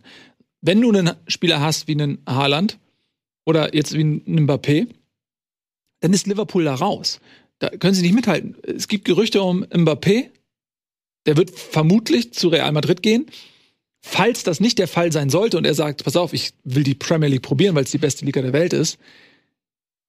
Wenn 0.62 0.80
du 0.80 0.92
einen 0.92 1.16
Spieler 1.28 1.60
hast 1.60 1.88
wie 1.88 1.94
einen 1.94 2.20
Haaland 2.28 2.78
oder 3.46 3.74
jetzt 3.74 3.94
wie 3.94 4.02
einen 4.02 4.48
Mbappé, 4.48 4.88
dann 6.02 6.14
ist 6.14 6.28
Liverpool 6.28 6.66
da 6.66 6.76
raus. 6.76 7.20
Da 7.58 7.70
können 7.70 7.96
sie 7.96 8.04
nicht 8.04 8.14
mithalten. 8.14 8.56
Es 8.64 8.88
gibt 8.88 9.06
Gerüchte 9.06 9.42
um 9.42 9.64
Mbappé, 9.64 10.30
der 11.26 11.38
wird 11.38 11.52
vermutlich 11.52 12.34
zu 12.34 12.50
Real 12.50 12.72
Madrid 12.72 13.02
gehen. 13.02 13.26
Falls 14.04 14.44
das 14.44 14.60
nicht 14.60 14.80
der 14.80 14.88
Fall 14.88 15.12
sein 15.12 15.30
sollte 15.30 15.58
und 15.58 15.66
er 15.66 15.76
sagt, 15.76 16.04
pass 16.04 16.16
auf, 16.16 16.34
ich 16.34 16.54
will 16.64 16.84
die 16.84 16.96
Premier 16.96 17.30
League 17.30 17.44
probieren, 17.44 17.76
weil 17.76 17.84
es 17.84 17.92
die 17.92 18.00
beste 18.00 18.26
Liga 18.26 18.42
der 18.42 18.54
Welt 18.54 18.74
ist, 18.74 18.98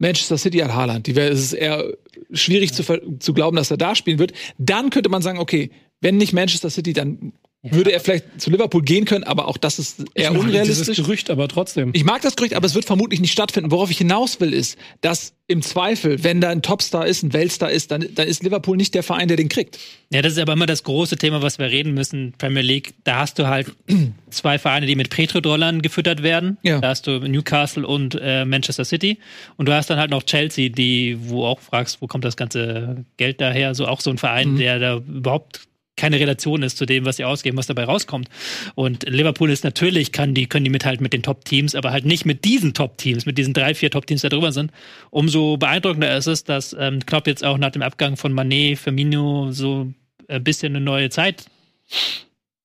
Manchester 0.03 0.37
City 0.37 0.59
hat 0.59 0.75
Haaland. 0.75 1.07
Die 1.07 1.15
wäre, 1.15 1.31
es 1.31 1.41
ist 1.41 1.53
eher 1.53 1.85
schwierig 2.33 2.73
zu, 2.75 2.83
zu 3.21 3.33
glauben, 3.33 3.57
dass 3.57 3.71
er 3.71 3.77
da 3.77 3.95
spielen 3.95 4.19
wird. 4.19 4.33
Dann 4.59 4.91
könnte 4.91 5.09
man 5.09 5.23
sagen, 5.23 5.39
okay, 5.39 5.71
wenn 6.01 6.17
nicht 6.17 6.33
Manchester 6.33 6.71
City, 6.71 6.93
dann 6.93 7.33
würde 7.63 7.93
er 7.93 8.01
vielleicht 8.01 8.41
zu 8.41 8.51
Liverpool 8.51 8.83
gehen 8.83 9.05
können, 9.05 9.23
aber 9.23 9.47
auch 9.47 9.57
das 9.57 9.79
ist 9.79 10.01
eher 10.15 10.31
Ich 10.31 10.31
mag 10.31 10.43
unrealistisch. 10.43 10.87
Dieses 10.87 10.97
Gerücht, 10.97 11.31
aber 11.31 11.47
trotzdem. 11.47 11.91
Ich 11.93 12.03
mag 12.03 12.21
das 12.23 12.35
Gerücht, 12.35 12.55
aber 12.55 12.67
es 12.67 12.75
wird 12.75 12.85
vermutlich 12.85 13.21
nicht 13.21 13.31
stattfinden. 13.31 13.71
Worauf 13.71 13.91
ich 13.91 13.99
hinaus 13.99 14.41
will, 14.41 14.53
ist, 14.53 14.77
dass 15.01 15.35
im 15.47 15.63
Zweifel, 15.63 16.25
wenn 16.25 16.41
da 16.41 16.49
ein 16.49 16.63
Topstar 16.63 17.07
ist, 17.07 17.23
ein 17.23 17.33
Weltstar 17.33 17.71
ist, 17.71 17.93
dann, 17.93 18.07
dann 18.15 18.27
ist 18.27 18.43
Liverpool 18.43 18.77
nicht 18.77 18.95
der 18.95 19.05
Verein, 19.05 19.29
der 19.29 19.37
den 19.37 19.49
kriegt. 19.49 19.79
Ja, 20.11 20.23
das 20.23 20.33
ist 20.33 20.39
aber 20.41 20.55
immer 20.55 20.67
das 20.67 20.83
große 20.83 21.17
Thema, 21.17 21.43
was 21.43 21.59
wir 21.59 21.67
reden 21.67 21.95
müssen. 21.95 22.35
Premier 22.37 22.63
League, 22.63 22.95
da 23.05 23.19
hast 23.19 23.39
du 23.39 23.47
halt 23.47 23.71
zwei 24.31 24.59
Vereine, 24.59 24.87
die 24.87 24.97
mit 24.97 25.11
Petrodollarn 25.11 25.83
gefüttert 25.83 26.25
werden. 26.25 26.59
Ja. 26.63 26.81
Da 26.81 26.89
hast 26.89 27.07
du 27.07 27.21
Newcastle 27.21 27.87
und 27.87 28.19
äh, 28.21 28.45
Manchester 28.45 28.85
City. 28.85 29.19
Und 29.57 29.67
du 29.67 29.75
hast 29.75 29.89
dann 29.89 29.99
halt 29.99 30.11
noch 30.11 30.25
Chelsea, 30.25 30.69
die, 30.69 31.17
wo 31.21 31.45
auch 31.45 31.61
fragst, 31.61 32.03
wo 32.03 32.09
kommt 32.09 32.25
das 32.25 32.37
ganze 32.37 33.05
Geld 33.19 33.41
daher? 33.41 33.77
So 33.77 33.87
auch 33.87 34.01
so 34.01 34.11
ein 34.11 34.19
Verein, 34.19 34.57
der 34.57 34.81
da 34.81 34.97
überhaupt 34.97 35.61
keine 36.03 36.19
Relation 36.19 36.65
ist 36.65 36.79
zu 36.79 36.85
dem, 36.85 37.05
was 37.05 37.19
sie 37.19 37.25
ausgeben, 37.25 37.57
was 37.57 37.69
dabei 37.69 37.85
rauskommt. 37.85 38.29
Und 38.75 39.09
Liverpool 39.09 39.53
ist 39.53 39.63
natürlich, 39.63 40.11
kann 40.11 40.35
die, 40.35 40.49
können 40.49 40.65
die 40.65 40.71
mithalten 40.71 41.01
mit 41.01 41.13
den 41.13 41.23
Top-Teams, 41.23 41.77
aber 41.77 41.93
halt 41.93 42.05
nicht 42.07 42.27
mit 42.27 42.45
diesen 42.45 42.75
Top-Teams, 42.75 43.25
mit 43.25 43.39
diesen 43.39 43.55
drei, 43.55 43.73
vier 43.73 43.89
Top-Teams, 43.89 44.23
die 44.23 44.29
da 44.29 44.35
drüber 44.35 44.51
sind. 44.51 44.73
Umso 45.11 45.59
beeindruckender 45.59 46.17
ist 46.17 46.27
es, 46.27 46.43
dass 46.43 46.75
ähm, 46.77 47.07
Klopp 47.07 47.29
jetzt 47.29 47.45
auch 47.45 47.57
nach 47.57 47.71
dem 47.71 47.83
Abgang 47.83 48.17
von 48.17 48.33
Manet, 48.33 48.81
Firmino 48.81 49.53
so 49.53 49.93
ein 50.27 50.43
bisschen 50.43 50.75
eine 50.75 50.85
neue 50.85 51.09
Zeit 51.09 51.45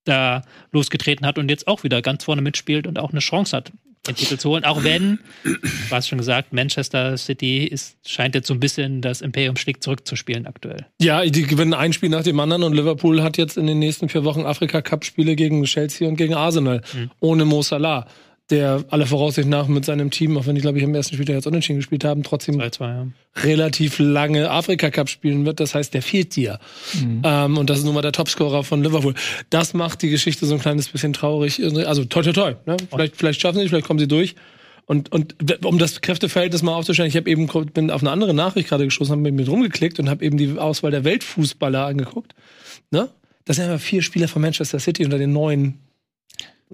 da 0.04 0.42
losgetreten 0.72 1.28
hat 1.28 1.38
und 1.38 1.52
jetzt 1.52 1.68
auch 1.68 1.84
wieder 1.84 2.02
ganz 2.02 2.24
vorne 2.24 2.42
mitspielt 2.42 2.88
und 2.88 2.98
auch 2.98 3.12
eine 3.12 3.20
Chance 3.20 3.56
hat, 3.56 3.72
den 4.08 4.16
Titel 4.16 4.38
zu 4.38 4.50
holen. 4.50 4.64
Auch 4.64 4.84
wenn, 4.84 5.20
du 5.44 5.56
hast 5.92 6.08
schon 6.08 6.18
gesagt, 6.18 6.54
Manchester 6.54 7.18
City 7.18 7.66
ist, 7.66 7.98
scheint 8.06 8.36
jetzt 8.36 8.48
so 8.48 8.54
ein 8.54 8.60
bisschen 8.60 9.02
das 9.02 9.22
Imperium 9.22 9.56
schlägt 9.56 9.84
zurückzuspielen 9.84 10.48
aktuell. 10.48 10.86
Ja, 11.00 11.24
die 11.26 11.44
gewinnen 11.44 11.74
ein 11.74 11.94
Spiel 11.94 12.10
nach 12.10 12.24
dem 12.24 12.40
anderen 12.40 12.64
und 12.64 12.74
Liverpool 12.74 13.22
hat 13.24 13.38
jetzt 13.38 13.58
in 13.58 13.68
den 13.68 13.80
nächsten 13.80 14.10
vier 14.10 14.24
Wochen 14.24 14.46
Afrika-Cup-Spiele 14.46 15.36
gegen 15.36 15.64
Chelsea 15.64 16.08
und 16.08 16.16
gegen 16.16 16.34
Arsenal. 16.34 16.82
Ohne 17.20 17.46
Mo 17.46 17.62
Salah, 17.62 18.08
der 18.50 18.86
alle 18.90 19.06
Voraussicht 19.06 19.48
nach 19.48 19.68
mit 19.68 19.84
seinem 19.84 20.10
Team, 20.10 20.38
auch 20.38 20.46
wenn 20.46 20.56
die, 20.56 20.62
glaube 20.62 20.78
ich, 20.78 20.84
am 20.84 20.96
ersten 20.96 21.16
Spiel 21.16 21.30
jetzt 21.30 21.48
unentschieden 21.48 21.80
gespielt 21.80 22.06
haben, 22.06 22.24
trotzdem 22.24 22.56
2-2, 22.56 22.82
ja. 22.82 23.08
relativ 23.44 24.00
lange 24.00 24.50
Afrika-Cup 24.50 25.10
spielen 25.10 25.46
wird. 25.46 25.60
Das 25.60 25.76
heißt, 25.76 25.94
der 25.94 26.02
fehlt 26.02 26.36
dir. 26.36 26.60
Ähm, 27.24 27.58
und 27.58 27.70
das 27.70 27.80
ist 27.80 27.84
nun 27.86 27.94
mal 27.94 28.02
der 28.02 28.14
Topscorer 28.14 28.64
von 28.64 28.84
Liverpool. 28.84 29.16
Das 29.50 29.74
macht 29.74 30.02
die 30.02 30.10
Geschichte 30.10 30.46
so 30.46 30.54
ein 30.54 30.62
kleines 30.62 30.88
bisschen 30.88 31.12
traurig. 31.14 31.62
Also 31.86 32.06
toi 32.06 32.22
toi 32.22 32.32
toi. 32.32 32.54
Ne? 32.66 32.78
Vielleicht, 32.90 33.18
vielleicht 33.18 33.42
schaffen 33.42 33.58
sie 33.58 33.66
es, 33.66 33.70
vielleicht 33.70 33.86
kommen 33.86 34.00
sie 34.00 34.08
durch. 34.08 34.36
Und, 34.86 35.12
und 35.12 35.36
um 35.66 35.78
das 35.78 36.00
Kräfteverhältnis 36.00 36.64
mal 36.64 36.74
aufzustellen, 36.74 37.10
ich 37.10 37.18
habe 37.18 37.30
eben 37.30 37.48
bin 37.74 37.92
auf 37.92 38.02
eine 38.02 38.12
andere 38.12 38.34
Nachricht 38.34 38.70
gerade 38.70 38.86
gestoßen, 38.86 39.12
habe 39.12 39.32
mir 39.32 39.48
rumgeklickt 39.48 40.00
und 40.00 40.10
habe 40.10 40.24
eben 40.24 40.38
die 40.38 40.58
Auswahl 40.58 40.92
der 40.92 41.04
Weltfußballer 41.04 41.86
angeguckt. 41.86 42.34
Ne? 42.92 43.10
Das 43.44 43.58
sind 43.58 43.66
aber 43.66 43.80
vier 43.80 44.02
Spieler 44.02 44.30
von 44.30 44.42
Manchester 44.42 44.80
City 44.80 45.04
unter 45.04 45.18
den 45.18 45.34
neuen. 45.34 45.80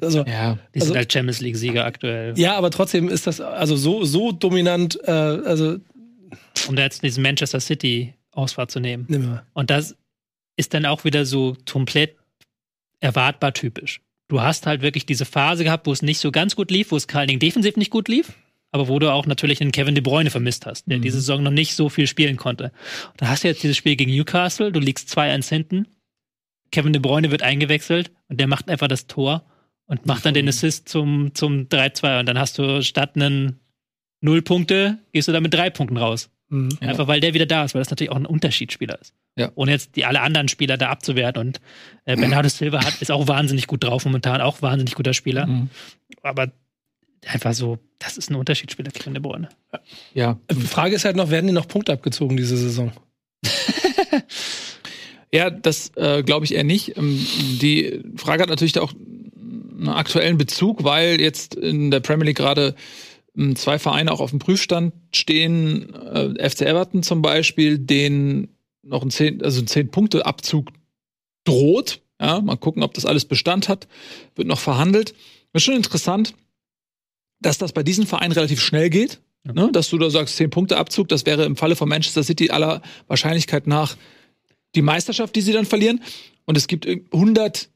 Also, 0.01 0.23
Ja. 0.25 0.57
Die 0.73 0.79
Also- 0.79 0.88
sind 0.88 0.97
halt 0.97 1.12
Champions 1.13 1.39
League-Sieger 1.41 1.85
aktuell. 1.85 2.33
ja, 2.38 2.55
aber 2.57 2.71
trotzdem 2.71 3.09
ist 3.09 3.27
das 3.27 3.39
also 3.41 3.75
so, 3.75 4.03
so 4.05 4.31
dominant. 4.31 5.00
Äh, 5.03 5.12
also, 5.12 5.77
Um 6.67 6.75
da 6.75 6.81
jetzt 6.83 7.03
diesen 7.03 7.21
Manchester 7.23 7.59
City-Ausfahrt 7.59 8.71
zu 8.71 8.79
nehmen. 8.79 9.05
nimm 9.07 9.25
mal. 9.29 9.43
Und 9.53 9.69
das 9.69 9.95
ist 10.57 10.73
dann 10.73 10.85
auch 10.85 11.03
wieder 11.03 11.25
so 11.25 11.55
komplett 11.69 12.15
erwartbar 13.00 13.53
typisch. 13.53 14.01
Du 14.29 14.41
hast 14.41 14.65
halt 14.65 14.81
wirklich 14.81 15.05
diese 15.05 15.25
Phase 15.25 15.63
gehabt, 15.63 15.85
wo 15.88 15.91
es 15.91 16.01
nicht 16.01 16.19
so 16.19 16.31
ganz 16.31 16.55
gut 16.55 16.71
lief, 16.71 16.91
wo 16.91 16.95
es 16.97 17.05
Dingen 17.07 17.39
defensiv 17.39 17.75
nicht 17.77 17.91
gut 17.91 18.07
lief, 18.07 18.33
aber 18.71 18.88
wo 18.88 18.97
du 18.97 19.12
auch 19.12 19.25
natürlich 19.27 19.62
einen 19.62 19.71
Kevin 19.71 19.93
De 19.95 20.01
Bruyne 20.01 20.29
vermisst 20.31 20.65
hast, 20.65 20.85
der 20.89 21.00
diese 21.00 21.17
Saison 21.19 21.43
noch 21.43 21.51
nicht 21.51 21.75
so 21.75 21.89
viel 21.89 22.07
spielen 22.07 22.38
konnte. 22.38 22.71
Und 23.12 23.21
da 23.21 23.27
hast 23.27 23.43
du 23.43 23.47
jetzt 23.47 23.62
dieses 23.62 23.77
Spiel 23.77 23.95
gegen 23.95 24.12
Newcastle, 24.12 24.71
du 24.71 24.79
liegst 24.79 25.09
2-1 25.09 25.50
hinten, 25.50 25.88
Kevin 26.71 26.93
De 26.93 27.01
Bruyne 27.01 27.29
wird 27.29 27.43
eingewechselt 27.43 28.12
und 28.29 28.39
der 28.39 28.47
macht 28.47 28.69
einfach 28.69 28.88
das 28.88 29.05
Tor 29.05 29.45
und 29.88 30.06
macht 30.06 30.25
dann 30.25 30.34
den 30.34 30.48
Assist 30.48 30.90
zum, 30.90 31.34
zum 31.34 31.68
3-2 31.68 32.20
und 32.20 32.25
dann 32.28 32.38
hast 32.40 32.58
du 32.58 32.82
statt 32.82 33.12
einen 33.16 33.60
Null 34.22 34.42
Punkte, 34.42 35.00
gehst 35.12 35.28
du 35.28 35.32
da 35.32 35.42
mit 35.42 35.54
drei 35.54 35.70
Punkten 35.70 35.98
raus. 35.98 36.30
Mhm. 36.50 36.70
Ja. 36.82 36.90
Einfach 36.90 37.08
weil 37.08 37.20
der 37.20 37.34
wieder 37.34 37.46
da 37.46 37.66
ist, 37.66 37.74
weil 37.74 37.82
das 37.82 37.90
natürlich 37.90 38.12
auch 38.12 38.18
ein 38.18 38.25
Unterschiedsspieler 38.25 39.00
ist. 39.02 39.13
Ja. 39.36 39.52
Ohne 39.56 39.72
jetzt 39.72 39.96
die 39.96 40.06
alle 40.06 40.22
anderen 40.22 40.48
Spieler 40.48 40.78
da 40.78 40.90
abzuwerten. 40.90 41.42
Und 41.42 41.62
äh, 42.06 42.16
Bernardo 42.16 42.48
Silva 42.48 42.86
hat, 42.86 43.02
ist 43.02 43.12
auch 43.12 43.28
wahnsinnig 43.28 43.68
gut 43.68 43.84
drauf 43.84 44.06
momentan, 44.06 44.40
auch 44.40 44.62
wahnsinnig 44.62 44.96
guter 44.96 45.13
Spieler. 45.13 45.48
Mhm. 45.48 45.70
Aber 46.22 46.52
einfach 47.25 47.54
so, 47.54 47.80
das 48.00 48.18
ist 48.18 48.30
ein 48.30 48.36
Unterschiedsspieler, 48.36 48.92
Kevin 48.92 49.13
De 49.13 49.22
Bruyne. 49.22 49.50
Ja. 50.13 50.40
Die 50.52 50.62
Frage 50.62 50.96
ist 50.96 51.04
halt 51.04 51.16
noch, 51.16 51.30
werden 51.30 51.48
die 51.48 51.54
noch 51.54 51.68
Punkte 51.68 51.92
abgezogen 51.92 52.38
diese 52.38 52.58
Saison? 52.58 52.92
Ja, 55.34 55.50
das 55.50 55.92
äh, 55.96 56.22
glaube 56.22 56.46
ich 56.46 56.54
eher 56.54 56.63
nicht. 56.63 56.96
Ähm, 56.96 57.25
die 57.60 58.04
Frage 58.16 58.44
hat 58.44 58.50
natürlich 58.50 58.78
auch 58.78 58.94
einen 59.74 59.89
aktuellen 59.89 60.38
Bezug, 60.38 60.84
weil 60.84 61.20
jetzt 61.20 61.56
in 61.56 61.92
der 61.92 62.00
Premier 62.00 62.25
League 62.27 62.38
gerade 62.38 62.75
ähm, 63.38 63.56
zwei 63.56 63.80
Vereine 63.80 64.12
auch 64.12 64.20
auf 64.20 64.30
dem 64.30 64.39
Prüfstand 64.39 64.94
stehen. 65.13 65.94
Äh, 65.94 66.50
FC 66.50 66.62
Everton 66.62 67.03
zum 67.03 67.22
Beispiel, 67.22 67.77
den 67.77 68.50
noch 68.84 69.01
ein 69.01 69.12
10, 69.12 69.44
also 69.44 69.62
ein 69.62 69.68
10-Punkte-Abzug 69.68 70.70
droht. 71.46 72.01
Ja, 72.20 72.42
mal 72.42 72.58
gucken, 72.58 72.84
ob 72.84 72.94
das 72.94 73.06
alles 73.06 73.25
Bestand 73.25 73.70
hat. 73.70 73.88
Wird 74.36 74.48
noch 74.48 74.60
verhandelt. 74.60 75.13
Ist 75.53 75.63
schon 75.63 75.75
interessant, 75.75 76.36
dass 77.39 77.58
das 77.58 77.74
bei 77.74 77.84
diesen 77.84 78.08
Vereinen 78.08 78.32
relativ 78.32 78.62
schnell 78.62 78.89
geht. 78.89 79.20
Ne? 79.44 79.70
Dass 79.72 79.89
du 79.89 79.98
da 79.98 80.10
sagst, 80.10 80.39
10-Punkte-Abzug, 80.39 81.10
das 81.10 81.25
wäre 81.25 81.44
im 81.46 81.56
Falle 81.56 81.75
von 81.75 81.89
Manchester 81.89 82.24
City 82.24 82.50
aller 82.50 82.82
Wahrscheinlichkeit 83.08 83.68
nach 83.68 83.98
die 84.75 84.82
Meisterschaft, 84.82 85.36
die 85.36 85.42
sie 85.42 85.51
dann 85.51 85.65
verlieren. 85.65 86.01
Und 86.46 86.58
es 86.58 86.68
gibt 86.68 86.88
100 86.88 87.70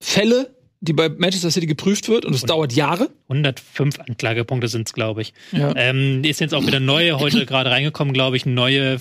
Fälle, 0.00 0.55
die 0.80 0.92
bei 0.92 1.08
Manchester 1.08 1.50
City 1.50 1.66
geprüft 1.66 2.08
wird 2.08 2.24
und 2.24 2.34
es 2.34 2.42
dauert 2.42 2.72
Jahre. 2.72 3.10
105 3.28 3.98
Anklagepunkte 4.00 4.68
sind 4.68 4.86
es, 4.88 4.92
glaube 4.92 5.22
ich. 5.22 5.32
Ja. 5.52 5.72
Ähm, 5.76 6.22
ist 6.24 6.40
jetzt 6.40 6.54
auch 6.54 6.66
wieder 6.66 6.80
neue, 6.80 7.18
heute 7.18 7.46
gerade 7.46 7.70
reingekommen, 7.70 8.12
glaube 8.12 8.36
ich, 8.36 8.46
neue 8.46 9.00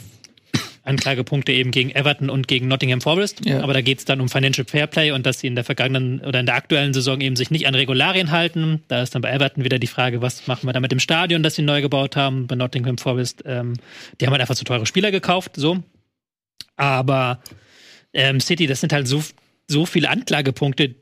Anklagepunkte 0.85 1.51
eben 1.51 1.71
gegen 1.71 1.89
Everton 1.91 2.29
und 2.29 2.47
gegen 2.47 2.67
Nottingham 2.67 3.01
Forest. 3.01 3.45
Ja. 3.45 3.61
Aber 3.61 3.73
da 3.73 3.81
geht 3.81 3.99
es 3.99 4.05
dann 4.05 4.21
um 4.21 4.29
Financial 4.29 4.65
Fairplay 4.65 5.11
und 5.11 5.25
dass 5.25 5.39
sie 5.39 5.47
in 5.47 5.55
der 5.55 5.63
vergangenen 5.63 6.21
oder 6.21 6.39
in 6.39 6.45
der 6.45 6.55
aktuellen 6.55 6.93
Saison 6.93 7.19
eben 7.21 7.35
sich 7.35 7.51
nicht 7.51 7.67
an 7.67 7.75
Regularien 7.75 8.31
halten. 8.31 8.83
Da 8.87 9.01
ist 9.01 9.15
dann 9.15 9.21
bei 9.21 9.31
Everton 9.31 9.63
wieder 9.63 9.79
die 9.79 9.87
Frage, 9.87 10.21
was 10.21 10.47
machen 10.47 10.67
wir 10.67 10.73
da 10.73 10.79
mit 10.79 10.91
dem 10.91 10.99
Stadion, 10.99 11.43
das 11.43 11.55
sie 11.55 11.63
neu 11.63 11.81
gebaut 11.81 12.15
haben. 12.15 12.47
Bei 12.47 12.55
Nottingham 12.55 12.97
Forest, 12.97 13.43
ähm, 13.45 13.73
die 14.19 14.25
haben 14.25 14.31
halt 14.31 14.41
einfach 14.41 14.55
zu 14.55 14.63
teure 14.63 14.85
Spieler 14.85 15.11
gekauft, 15.11 15.53
so. 15.55 15.83
Aber 16.77 17.41
ähm, 18.13 18.39
City, 18.39 18.67
das 18.67 18.81
sind 18.81 18.93
halt 18.93 19.07
so, 19.07 19.23
so 19.67 19.85
viele 19.85 20.09
Anklagepunkte, 20.09 20.95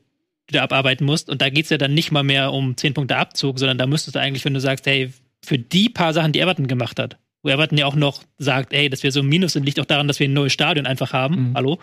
die 0.48 0.54
du 0.54 0.62
abarbeiten 0.62 1.04
musst. 1.06 1.30
Und 1.30 1.40
da 1.42 1.50
geht's 1.50 1.70
ja 1.70 1.78
dann 1.78 1.94
nicht 1.94 2.12
mal 2.12 2.22
mehr 2.22 2.52
um 2.52 2.76
10 2.76 2.94
Punkte 2.94 3.16
Abzug, 3.16 3.58
sondern 3.58 3.78
da 3.78 3.86
müsstest 3.86 4.16
du 4.16 4.20
eigentlich, 4.20 4.44
wenn 4.44 4.54
du 4.54 4.60
sagst, 4.60 4.86
hey, 4.86 5.12
für 5.44 5.58
die 5.58 5.88
paar 5.88 6.12
Sachen, 6.12 6.32
die 6.32 6.40
Everton 6.40 6.66
gemacht 6.66 6.98
hat, 6.98 7.18
wo 7.42 7.50
Everton 7.50 7.78
ja 7.78 7.86
auch 7.86 7.96
noch 7.96 8.22
sagt, 8.38 8.72
ey, 8.72 8.88
dass 8.88 9.02
wir 9.02 9.12
so 9.12 9.20
ein 9.20 9.26
Minus 9.26 9.52
sind, 9.54 9.64
liegt 9.64 9.78
auch 9.80 9.84
daran, 9.84 10.08
dass 10.08 10.20
wir 10.20 10.28
ein 10.28 10.32
neues 10.32 10.52
Stadion 10.52 10.86
einfach 10.86 11.12
haben. 11.12 11.50
Mhm. 11.50 11.54
Hallo. 11.54 11.78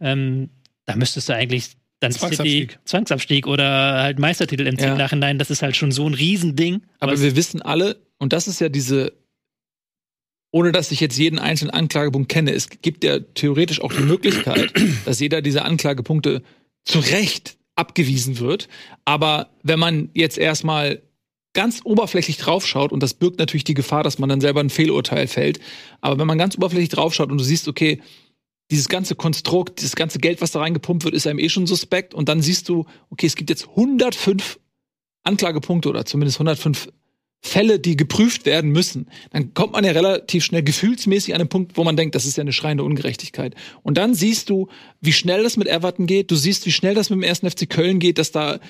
Ähm, 0.00 0.50
da 0.84 0.96
müsstest 0.96 1.28
du 1.28 1.34
eigentlich 1.34 1.70
dann 2.00 2.12
City 2.12 2.20
Zwangsabstieg. 2.26 2.78
Zwangsabstieg 2.84 3.46
oder 3.46 4.02
halt 4.02 4.18
Meistertitel 4.18 4.66
im 4.66 4.76
Ja. 4.78 4.96
Nachhinein. 4.96 5.38
Das 5.38 5.50
ist 5.50 5.62
halt 5.62 5.76
schon 5.76 5.92
so 5.92 6.06
ein 6.08 6.14
Riesending. 6.14 6.82
Aber 6.98 7.20
wir 7.20 7.36
wissen 7.36 7.62
alle, 7.62 7.96
und 8.18 8.32
das 8.32 8.48
ist 8.48 8.60
ja 8.60 8.68
diese, 8.68 9.12
ohne 10.50 10.72
dass 10.72 10.90
ich 10.92 11.00
jetzt 11.00 11.18
jeden 11.18 11.38
einzelnen 11.38 11.70
Anklagepunkt 11.70 12.28
kenne, 12.28 12.52
es 12.52 12.68
gibt 12.68 13.04
ja 13.04 13.18
theoretisch 13.20 13.80
auch 13.80 13.92
die 13.92 14.02
Möglichkeit, 14.02 14.72
dass 15.04 15.20
jeder 15.20 15.42
dieser 15.42 15.64
Anklagepunkte 15.64 16.42
zu 16.84 16.98
Recht 16.98 17.56
abgewiesen 17.76 18.38
wird. 18.38 18.68
Aber 19.04 19.50
wenn 19.62 19.78
man 19.78 20.10
jetzt 20.14 20.38
erstmal 20.38 21.02
ganz 21.54 21.80
oberflächlich 21.84 22.36
draufschaut, 22.36 22.92
und 22.92 23.02
das 23.02 23.14
birgt 23.14 23.38
natürlich 23.38 23.64
die 23.64 23.74
Gefahr, 23.74 24.02
dass 24.02 24.18
man 24.18 24.28
dann 24.28 24.40
selber 24.40 24.60
ein 24.60 24.70
Fehlurteil 24.70 25.28
fällt, 25.28 25.60
aber 26.00 26.18
wenn 26.18 26.26
man 26.26 26.38
ganz 26.38 26.56
oberflächlich 26.56 26.90
draufschaut 26.90 27.30
und 27.30 27.38
du 27.38 27.44
siehst, 27.44 27.68
okay, 27.68 28.00
dieses 28.70 28.88
ganze 28.88 29.14
Konstrukt, 29.14 29.80
dieses 29.80 29.94
ganze 29.94 30.18
Geld, 30.18 30.40
was 30.40 30.52
da 30.52 30.60
reingepumpt 30.60 31.04
wird, 31.04 31.14
ist 31.14 31.26
einem 31.26 31.38
eh 31.38 31.48
schon 31.48 31.66
suspekt. 31.66 32.14
Und 32.14 32.28
dann 32.28 32.40
siehst 32.40 32.68
du, 32.68 32.86
okay, 33.10 33.26
es 33.26 33.36
gibt 33.36 33.50
jetzt 33.50 33.68
105 33.68 34.58
Anklagepunkte 35.22 35.88
oder 35.88 36.04
zumindest 36.06 36.38
105 36.38 36.88
Fälle, 37.46 37.78
die 37.78 37.94
geprüft 37.94 38.46
werden 38.46 38.70
müssen. 38.70 39.06
Dann 39.30 39.52
kommt 39.52 39.74
man 39.74 39.84
ja 39.84 39.92
relativ 39.92 40.44
schnell 40.44 40.62
gefühlsmäßig 40.62 41.34
an 41.34 41.40
den 41.40 41.48
Punkt, 41.48 41.76
wo 41.76 41.84
man 41.84 41.94
denkt, 41.94 42.14
das 42.14 42.24
ist 42.24 42.38
ja 42.38 42.40
eine 42.40 42.54
schreiende 42.54 42.84
Ungerechtigkeit. 42.84 43.54
Und 43.82 43.98
dann 43.98 44.14
siehst 44.14 44.48
du, 44.48 44.68
wie 45.02 45.12
schnell 45.12 45.42
das 45.42 45.58
mit 45.58 45.68
Everton 45.68 46.06
geht. 46.06 46.30
Du 46.30 46.36
siehst, 46.36 46.64
wie 46.64 46.72
schnell 46.72 46.94
das 46.94 47.10
mit 47.10 47.18
dem 47.18 47.22
ersten 47.22 47.48
FC 47.48 47.68
Köln 47.68 47.98
geht, 47.98 48.16
dass 48.16 48.32
da 48.32 48.60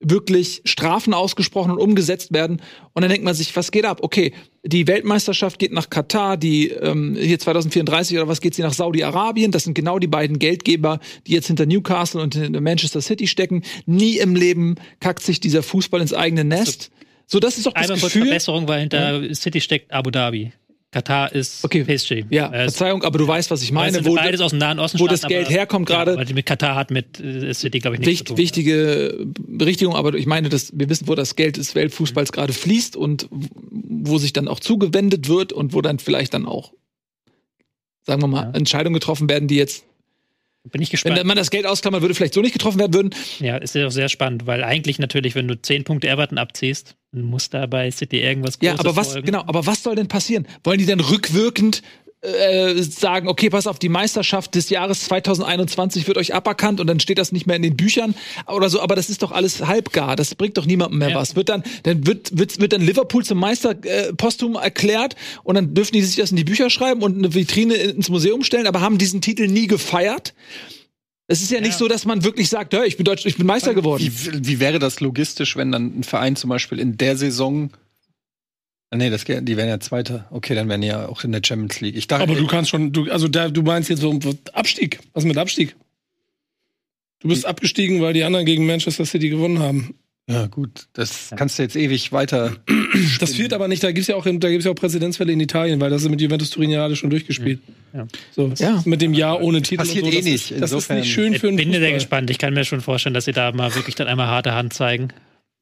wirklich 0.00 0.60
Strafen 0.64 1.14
ausgesprochen 1.14 1.70
und 1.70 1.78
umgesetzt 1.78 2.32
werden. 2.32 2.60
Und 2.94 3.02
dann 3.02 3.10
denkt 3.10 3.24
man 3.24 3.34
sich, 3.34 3.54
was 3.54 3.70
geht 3.70 3.84
ab? 3.84 4.00
Okay, 4.02 4.32
die 4.64 4.88
Weltmeisterschaft 4.88 5.60
geht 5.60 5.72
nach 5.72 5.88
Katar, 5.88 6.36
die 6.36 6.70
ähm, 6.70 7.16
hier 7.18 7.38
2034 7.38 8.18
oder 8.18 8.26
was 8.26 8.40
geht 8.40 8.56
sie 8.56 8.62
nach 8.62 8.74
Saudi-Arabien. 8.74 9.52
Das 9.52 9.62
sind 9.62 9.74
genau 9.74 10.00
die 10.00 10.08
beiden 10.08 10.40
Geldgeber, 10.40 10.98
die 11.28 11.32
jetzt 11.32 11.46
hinter 11.46 11.64
Newcastle 11.64 12.20
und 12.20 12.34
hinter 12.34 12.60
Manchester 12.60 13.00
City 13.00 13.28
stecken. 13.28 13.62
Nie 13.86 14.18
im 14.18 14.34
Leben 14.34 14.74
kackt 14.98 15.22
sich 15.22 15.38
dieser 15.38 15.62
Fußball 15.62 16.00
ins 16.00 16.12
eigene 16.12 16.44
Nest. 16.44 16.90
So, 17.26 17.40
das 17.40 17.56
ist 17.58 17.66
doch 17.66 17.72
das 17.72 17.82
Einmal 17.90 17.98
Gefühl. 17.98 18.22
Verbesserung, 18.26 18.68
weil 18.68 18.80
hinter 18.80 19.34
City 19.34 19.60
steckt 19.60 19.92
Abu 19.92 20.10
Dhabi. 20.10 20.52
Katar 20.92 21.32
ist 21.32 21.64
Okay. 21.64 21.82
PSG. 21.84 22.24
Ja, 22.30 22.46
Äh, 22.52 22.62
Verzeihung, 22.64 23.02
aber 23.02 23.18
du 23.18 23.26
weißt, 23.26 23.50
was 23.50 23.60
ich 23.62 23.70
weil 23.70 23.86
meine. 23.86 23.92
sind 23.94 24.06
Wo, 24.06 24.14
beides 24.14 24.40
aus 24.40 24.50
dem 24.52 24.60
Nahen 24.60 24.78
Osten 24.78 24.98
wo 25.00 25.08
das 25.08 25.22
Geld 25.22 25.50
herkommt 25.50 25.90
Ja, 25.90 25.96
gerade. 25.96 26.12
aber 26.12 26.24
die 26.24 26.32
mit 26.32 26.46
Katar 26.46 26.76
hat 26.76 26.90
mit 26.92 27.18
äh, 27.20 27.52
City, 27.52 27.80
glaube 27.80 27.96
ich, 27.96 28.00
nichts 28.00 28.10
Wicht, 28.12 28.18
zu 28.28 28.34
tun. 28.34 28.36
wichtige 28.38 29.26
Berichtigung, 29.36 29.94
aber 29.96 30.14
ich 30.14 30.26
meine, 30.26 30.48
dass 30.48 30.70
wir 30.78 30.88
wissen, 30.88 31.08
wo 31.08 31.14
das 31.16 31.34
Geld 31.36 31.56
des 31.58 31.74
Weltfußballs 31.74 32.30
gerade 32.32 32.52
fließt 32.52 32.96
und 32.96 33.28
wo 33.30 34.16
sich 34.18 34.32
dann 34.32 34.46
auch 34.48 34.60
zugewendet 34.60 35.28
wird 35.28 35.52
und 35.52 35.74
wo 35.74 35.82
dann 35.82 35.98
vielleicht 35.98 36.32
dann 36.32 36.46
auch, 36.46 36.72
sagen 38.04 38.22
wir 38.22 38.28
mal, 38.28 38.44
Ja. 38.44 38.50
Entscheidungen 38.52 38.94
getroffen 38.94 39.28
werden, 39.28 39.48
die 39.48 39.56
jetzt, 39.56 39.84
Bin 40.70 40.82
ich 40.82 40.88
wenn 40.88 40.92
gespannt. 40.92 41.24
man 41.24 41.36
das 41.36 41.50
Geld 41.50 41.66
ausklammern 41.66 42.02
würde, 42.02 42.14
vielleicht 42.14 42.34
so 42.34 42.40
nicht 42.40 42.52
getroffen 42.52 42.78
werden 42.78 42.94
würden. 42.94 43.14
Ja, 43.38 43.56
ist 43.56 43.74
ja 43.74 43.86
auch 43.86 43.90
sehr 43.90 44.08
spannend, 44.08 44.46
weil 44.46 44.64
eigentlich 44.64 44.98
natürlich, 44.98 45.34
wenn 45.34 45.46
du 45.48 45.60
10 45.60 45.84
Punkte 45.84 46.08
Everton 46.08 46.38
abziehst, 46.38 46.96
dann 47.12 47.22
muss 47.22 47.50
da 47.50 47.66
bei 47.66 47.90
City 47.90 48.20
irgendwas 48.20 48.58
Ja, 48.60 48.72
Großes 48.72 48.86
aber 48.86 48.96
was, 48.96 49.12
folgen. 49.12 49.26
genau, 49.26 49.40
aber 49.46 49.66
was 49.66 49.82
soll 49.82 49.94
denn 49.94 50.08
passieren? 50.08 50.46
Wollen 50.64 50.78
die 50.78 50.86
dann 50.86 51.00
rückwirkend 51.00 51.82
äh, 52.26 52.82
sagen, 52.82 53.28
okay, 53.28 53.50
pass 53.50 53.66
auf, 53.66 53.78
die 53.78 53.88
Meisterschaft 53.88 54.54
des 54.54 54.70
Jahres 54.70 55.00
2021 55.04 56.06
wird 56.06 56.18
euch 56.18 56.34
aberkannt 56.34 56.80
und 56.80 56.86
dann 56.86 57.00
steht 57.00 57.18
das 57.18 57.32
nicht 57.32 57.46
mehr 57.46 57.56
in 57.56 57.62
den 57.62 57.76
Büchern 57.76 58.14
oder 58.46 58.68
so, 58.68 58.80
aber 58.80 58.96
das 58.96 59.10
ist 59.10 59.22
doch 59.22 59.32
alles 59.32 59.66
halbgar, 59.66 60.16
das 60.16 60.34
bringt 60.34 60.56
doch 60.56 60.66
niemandem 60.66 60.98
mehr 60.98 61.10
Ja. 61.10 61.16
was. 61.16 61.36
Wird 61.36 61.48
dann, 61.48 61.62
dann 61.84 62.06
wird, 62.06 62.36
wird, 62.36 62.60
wird 62.60 62.72
dann 62.72 62.80
Liverpool 62.82 63.24
zum 63.24 63.38
Meister 63.38 63.74
äh, 63.84 64.12
posthum 64.12 64.54
erklärt 64.56 65.16
und 65.44 65.54
dann 65.54 65.74
dürfen 65.74 65.92
die 65.94 66.02
sich 66.02 66.16
das 66.16 66.30
in 66.30 66.36
die 66.36 66.44
Bücher 66.44 66.70
schreiben 66.70 67.02
und 67.02 67.16
eine 67.16 67.34
Vitrine 67.34 67.74
ins 67.74 68.08
Museum 68.08 68.42
stellen, 68.42 68.66
aber 68.66 68.80
haben 68.80 68.98
diesen 68.98 69.20
Titel 69.20 69.46
nie 69.46 69.66
gefeiert. 69.66 70.34
Es 71.28 71.42
ist 71.42 71.50
ja, 71.50 71.60
nicht 71.60 71.76
so, 71.76 71.88
dass 71.88 72.04
man 72.04 72.22
wirklich 72.22 72.48
sagt, 72.48 72.72
ja, 72.72 72.84
ich 72.84 72.96
bin 72.96 73.04
Deutsch, 73.04 73.26
ich 73.26 73.36
bin 73.36 73.46
Meister 73.46 73.74
geworden. 73.74 74.00
Wie, 74.02 74.46
wie 74.46 74.60
wäre 74.60 74.78
das 74.78 75.00
logistisch, 75.00 75.56
wenn 75.56 75.72
dann 75.72 75.98
ein 75.98 76.04
Verein 76.04 76.36
zum 76.36 76.50
Beispiel 76.50 76.78
in 76.78 76.96
der 76.98 77.16
Saison. 77.16 77.70
Ah, 78.90 78.96
nee, 78.96 79.10
das, 79.10 79.24
die 79.24 79.56
wären 79.56 79.68
ja 79.68 79.80
Zweiter. 79.80 80.26
Okay, 80.30 80.54
dann 80.54 80.68
wären 80.68 80.80
die 80.80 80.86
ja 80.88 81.08
auch 81.08 81.24
in 81.24 81.32
der 81.32 81.40
Champions 81.44 81.80
League. 81.80 81.96
Ich 81.96 82.06
dachte, 82.06 82.22
Aber 82.22 82.34
du 82.36 82.46
kannst 82.46 82.70
schon, 82.70 82.92
du, 82.92 83.10
also 83.10 83.26
da, 83.28 83.48
du 83.48 83.62
meinst 83.62 83.90
jetzt 83.90 84.00
so 84.00 84.18
Abstieg. 84.52 85.00
Was 85.12 85.24
mit 85.24 85.36
Abstieg? 85.38 85.74
Du 87.20 87.28
bist 87.28 87.46
abgestiegen, 87.46 88.00
weil 88.00 88.12
die 88.12 88.22
anderen 88.24 88.46
gegen 88.46 88.66
Manchester 88.66 89.04
City 89.06 89.28
gewonnen 89.30 89.58
haben. 89.58 89.94
ja 90.28 90.46
gut, 90.46 90.86
das 90.92 91.30
kannst 91.34 91.58
du 91.58 91.62
jetzt 91.64 91.74
ewig 91.76 92.12
weiter. 92.12 92.56
Das 93.20 93.34
führt 93.34 93.52
aber 93.52 93.66
nicht, 93.68 93.82
da 93.82 93.90
gibt's 93.90 94.06
ja 94.08 94.16
auch, 94.16 94.24
da 94.24 94.30
gibt's 94.50 94.64
ja 94.66 94.70
auch 94.70 94.74
Präzedenzfälle 94.76 95.32
in 95.32 95.40
Italien, 95.40 95.80
weil 95.80 95.90
das 95.90 96.02
ist 96.02 96.08
mit 96.08 96.20
Juventus 96.20 96.50
Turin 96.50 96.70
ja 96.70 96.84
alles 96.84 96.98
schon 96.98 97.10
durchgespielt. 97.10 97.60
Ja. 97.94 98.06
So, 98.32 98.52
Ja. 98.58 98.82
mit 98.84 99.00
dem 99.02 99.14
Jahr 99.14 99.40
ohne 99.42 99.62
Titel. 99.62 99.78
Passiert 99.82 100.04
und 100.04 100.12
so, 100.12 100.16
eh 100.16 100.20
das 100.20 100.24
nicht. 100.26 100.34
Ist, 100.34 100.50
das 100.50 100.56
ist 100.56 100.62
Insofern- 100.74 100.98
nicht 101.00 101.12
schön 101.12 101.32
Ich 101.32 101.40
für 101.40 101.48
einen 101.48 101.56
bin 101.56 101.70
sehr 101.72 101.80
Fußball. 101.80 101.94
gespannt. 101.94 102.30
Ich 102.30 102.38
kann 102.38 102.54
mir 102.54 102.64
schon 102.64 102.80
vorstellen, 102.82 103.14
dass 103.14 103.24
sie 103.24 103.32
da 103.32 103.50
mal 103.52 103.74
wirklich 103.74 103.94
dann 103.94 104.06
einmal 104.06 104.26
harte 104.28 104.52
Hand 104.54 104.72
zeigen, 104.74 105.08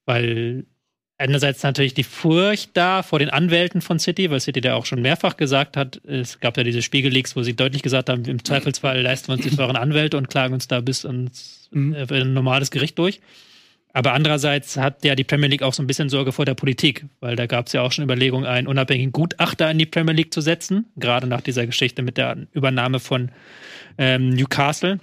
weil 0.06 0.66
einerseits 1.18 1.62
natürlich 1.62 1.94
die 1.94 2.02
Furcht 2.02 2.70
da 2.74 3.02
vor 3.02 3.18
den 3.18 3.30
Anwälten 3.30 3.80
von 3.80 3.98
City, 3.98 4.30
weil 4.30 4.40
City 4.40 4.60
da 4.60 4.74
auch 4.74 4.86
schon 4.86 5.02
mehrfach 5.02 5.36
gesagt 5.36 5.76
hat, 5.76 6.00
es 6.04 6.40
gab 6.40 6.56
ja 6.56 6.64
diese 6.64 6.82
Spiegelleaks, 6.82 7.36
wo 7.36 7.42
sie 7.42 7.54
deutlich 7.54 7.82
gesagt 7.82 8.08
haben, 8.08 8.24
im 8.24 8.44
Zweifelsfall 8.44 9.00
leisten 9.00 9.28
wir 9.28 9.34
uns 9.34 9.44
die 9.44 9.54
teuren 9.54 9.76
Anwälte 9.76 10.16
und 10.16 10.28
klagen 10.28 10.54
uns 10.54 10.68
da 10.68 10.80
bis 10.80 11.04
ans 11.04 11.64
Mhm. 11.74 11.94
äh, 11.94 12.20
ein 12.20 12.32
normales 12.32 12.70
Gericht 12.70 12.98
durch. 12.98 13.20
Aber 13.92 14.12
andererseits 14.12 14.76
hat 14.76 15.04
ja 15.04 15.14
die 15.14 15.22
Premier 15.22 15.48
League 15.48 15.62
auch 15.62 15.72
so 15.72 15.82
ein 15.82 15.86
bisschen 15.86 16.08
Sorge 16.08 16.32
vor 16.32 16.44
der 16.44 16.54
Politik, 16.54 17.06
weil 17.20 17.36
da 17.36 17.46
gab 17.46 17.68
es 17.68 17.72
ja 17.74 17.82
auch 17.82 17.92
schon 17.92 18.04
Überlegungen, 18.04 18.44
einen 18.44 18.66
unabhängigen 18.66 19.12
Gutachter 19.12 19.70
in 19.70 19.78
die 19.78 19.86
Premier 19.86 20.14
League 20.14 20.34
zu 20.34 20.40
setzen, 20.40 20.86
gerade 20.96 21.28
nach 21.28 21.42
dieser 21.42 21.64
Geschichte 21.64 22.02
mit 22.02 22.16
der 22.16 22.38
Übernahme 22.52 22.98
von 22.98 23.30
ähm, 23.96 24.30
Newcastle. 24.30 24.98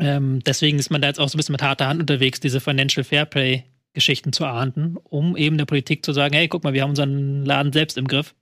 Ähm, 0.00 0.40
deswegen 0.44 0.80
ist 0.80 0.90
man 0.90 1.00
da 1.00 1.08
jetzt 1.08 1.20
auch 1.20 1.28
so 1.28 1.36
ein 1.36 1.38
bisschen 1.38 1.52
mit 1.52 1.62
harter 1.62 1.86
Hand 1.86 2.00
unterwegs, 2.00 2.40
diese 2.40 2.60
Financial 2.60 3.04
Fairplay 3.04 3.62
Geschichten 3.98 4.32
zu 4.32 4.44
ahnden, 4.44 4.96
um 5.02 5.36
eben 5.36 5.58
der 5.58 5.64
Politik 5.64 6.04
zu 6.04 6.12
sagen, 6.12 6.34
hey, 6.34 6.46
guck 6.46 6.62
mal, 6.62 6.72
wir 6.72 6.82
haben 6.82 6.90
unseren 6.90 7.44
Laden 7.44 7.72
selbst 7.72 7.98
im 7.98 8.06
Griff, 8.06 8.34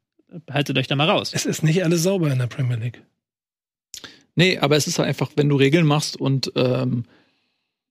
haltet 0.51 0.77
euch 0.77 0.87
da 0.87 0.97
mal 0.97 1.09
raus. 1.09 1.33
Es 1.33 1.47
ist 1.47 1.63
nicht 1.63 1.83
alles 1.83 2.03
sauber 2.03 2.31
in 2.31 2.39
der 2.39 2.47
Premier 2.47 2.77
League. 2.77 3.03
Nee, 4.35 4.59
aber 4.59 4.77
es 4.77 4.87
ist 4.87 4.99
halt 4.99 5.09
einfach, 5.09 5.31
wenn 5.37 5.49
du 5.49 5.57
Regeln 5.57 5.87
machst 5.87 6.21
und 6.21 6.53
ähm, 6.57 7.05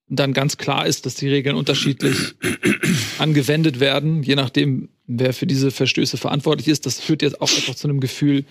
dann 0.08 0.34
ganz 0.34 0.58
klar 0.58 0.86
ist, 0.86 1.08
dass 1.08 1.16
die 1.16 1.28
Regeln 1.28 1.56
unterschiedlich 1.56 2.36
angewendet 3.18 3.80
werden, 3.80 4.22
je 4.22 4.36
nachdem, 4.36 4.90
wer 5.08 5.34
für 5.34 5.48
diese 5.48 5.72
Verstöße 5.72 6.18
verantwortlich 6.18 6.68
ist, 6.68 6.86
das 6.86 7.00
führt 7.00 7.24
jetzt 7.24 7.42
auch 7.42 7.50
einfach 7.50 7.74
zu 7.74 7.88
einem 7.88 8.00
Gefühl 8.00 8.46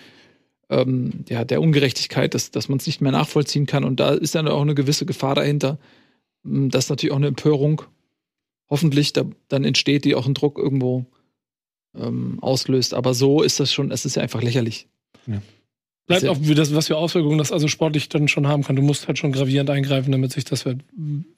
ähm, 0.70 1.24
ja, 1.28 1.44
der 1.44 1.60
Ungerechtigkeit, 1.60 2.34
dass, 2.34 2.50
dass 2.50 2.68
man 2.68 2.78
es 2.78 2.86
nicht 2.86 3.00
mehr 3.00 3.12
nachvollziehen 3.12 3.66
kann. 3.66 3.84
Und 3.84 4.00
da 4.00 4.12
ist 4.12 4.34
dann 4.34 4.48
auch 4.48 4.62
eine 4.62 4.74
gewisse 4.74 5.06
Gefahr 5.06 5.36
dahinter, 5.36 5.78
m, 6.44 6.70
dass 6.70 6.88
natürlich 6.88 7.12
auch 7.12 7.18
eine 7.18 7.28
Empörung 7.28 7.82
hoffentlich 8.74 9.12
da, 9.12 9.24
dann 9.48 9.62
entsteht, 9.64 10.04
die 10.04 10.16
auch 10.16 10.24
einen 10.24 10.34
Druck 10.34 10.58
irgendwo 10.58 11.06
ähm, 11.96 12.38
auslöst. 12.40 12.92
Aber 12.92 13.14
so 13.14 13.40
ist 13.42 13.60
das 13.60 13.72
schon, 13.72 13.92
es 13.92 14.04
ist 14.04 14.16
ja 14.16 14.22
einfach 14.22 14.42
lächerlich. 14.42 14.88
Bleibt 16.06 16.22
Sehr- 16.22 16.32
auch, 16.32 16.38
wie 16.40 16.56
das, 16.56 16.74
was 16.74 16.88
für 16.88 16.96
Auswirkungen 16.96 17.38
das 17.38 17.52
also 17.52 17.68
sportlich 17.68 18.08
dann 18.08 18.26
schon 18.26 18.48
haben 18.48 18.64
kann. 18.64 18.74
Du 18.74 18.82
musst 18.82 19.06
halt 19.06 19.16
schon 19.18 19.30
gravierend 19.30 19.70
eingreifen, 19.70 20.10
damit 20.10 20.32
sich 20.32 20.44
das 20.44 20.66
halt 20.66 20.80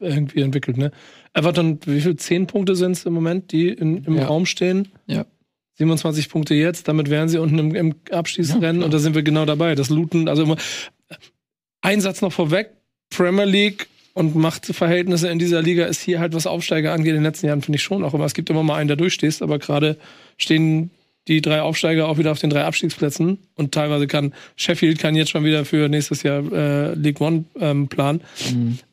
irgendwie 0.01 0.41
entwickelt. 0.41 0.79
Ne? 0.79 0.93
Everton, 1.35 1.79
wie 1.85 2.01
viel? 2.01 2.17
Zehn 2.17 2.47
Punkte 2.47 2.75
sind 2.75 2.93
es 2.93 3.05
im 3.05 3.13
Moment, 3.13 3.53
die 3.53 3.69
in, 3.69 4.03
im 4.05 4.17
Ja. 4.17 4.27
Raum 4.27 4.47
stehen? 4.47 4.89
Ja. 5.07 5.27
27 5.75 6.31
Punkte 6.31 6.55
jetzt, 6.55 6.89
damit 6.89 7.11
wären 7.11 7.29
sie 7.29 7.37
unten 7.37 7.59
im, 7.59 7.75
im 7.75 7.95
Abschießrennen 8.11 8.81
Ja, 8.81 8.87
und 8.87 8.95
da 8.95 8.99
sind 8.99 9.15
wir 9.15 9.23
genau 9.23 9.45
dabei. 9.45 9.75
Das 9.75 9.91
Looten, 9.91 10.27
also 10.27 10.45
immer. 10.45 10.57
Ein 11.83 12.01
Satz 12.01 12.23
noch 12.23 12.33
vorweg: 12.33 12.71
Premier 13.11 13.45
League 13.45 13.87
und 14.17 14.35
Machtverhältnisse 14.35 15.29
in 15.29 15.39
dieser 15.39 15.61
Liga 15.61 15.85
ist 15.85 16.01
hier 16.01 16.21
halt, 16.21 16.33
was 16.33 16.47
Aufsteiger 16.47 16.95
angeht, 16.95 17.11
in 17.11 17.17
den 17.17 17.23
letzten 17.23 17.49
Jahren 17.49 17.61
finde 17.61 17.77
ich 17.77 17.83
schon 17.83 18.03
auch 18.03 18.15
immer. 18.15 18.25
Es 18.25 18.33
gibt 18.33 18.49
immer 18.49 18.63
mal 18.63 18.77
einen, 18.77 18.89
der 18.89 18.97
durchstehst, 18.97 19.43
aber 19.43 19.59
gerade 19.59 19.99
stehen 20.39 20.91
die 21.29 21.43
drei 21.43 21.61
Aufsteiger 21.61 22.09
auch 22.09 22.17
wieder 22.17 22.33
auf 22.33 22.39
den 22.39 22.49
drei 22.49 22.65
Abstiegsplätzen 22.65 23.37
und 23.57 23.75
teilweise 23.75 24.07
kann 24.07 24.33
Sheffield 24.57 24.99
kann 24.99 25.17
jetzt 25.17 25.33
schon 25.33 25.45
wieder 25.45 25.67
für 25.67 25.91
nächstes 25.91 26.23
Jahr 26.23 26.41
äh, 26.51 26.95
League 26.95 27.21
One 27.21 27.45
ähm, 27.61 27.89
planen. 27.89 28.23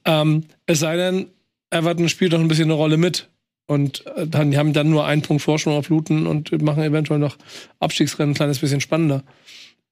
Ähm, 0.04 0.44
es 0.66 0.80
sei 0.80 0.98
denn, 0.98 1.28
Everton 1.70 2.10
spielt 2.10 2.34
noch 2.34 2.42
ein 2.42 2.50
bisschen 2.50 2.66
eine 2.66 2.74
Rolle 2.74 2.98
mit. 2.98 3.30
Und 3.66 4.06
äh, 4.18 4.28
dann 4.28 4.52
die 4.52 4.58
haben 4.58 4.74
dann 4.74 4.90
nur 4.90 5.06
einen 5.06 5.22
Punkt 5.22 5.42
Vorsprung 5.42 5.78
auf 5.78 5.88
Luton 5.88 6.28
und 6.28 6.62
machen 6.62 6.84
eventuell 6.84 7.20
noch 7.20 7.38
Abstiegsrennen 7.80 8.34
ein 8.34 8.36
kleines 8.36 8.60
bisschen 8.60 8.82
spannender. 8.82 9.24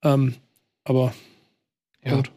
Ähm, 0.04 0.36
aber 0.84 1.14
Ja. 2.04 2.18
Gut. 2.18 2.32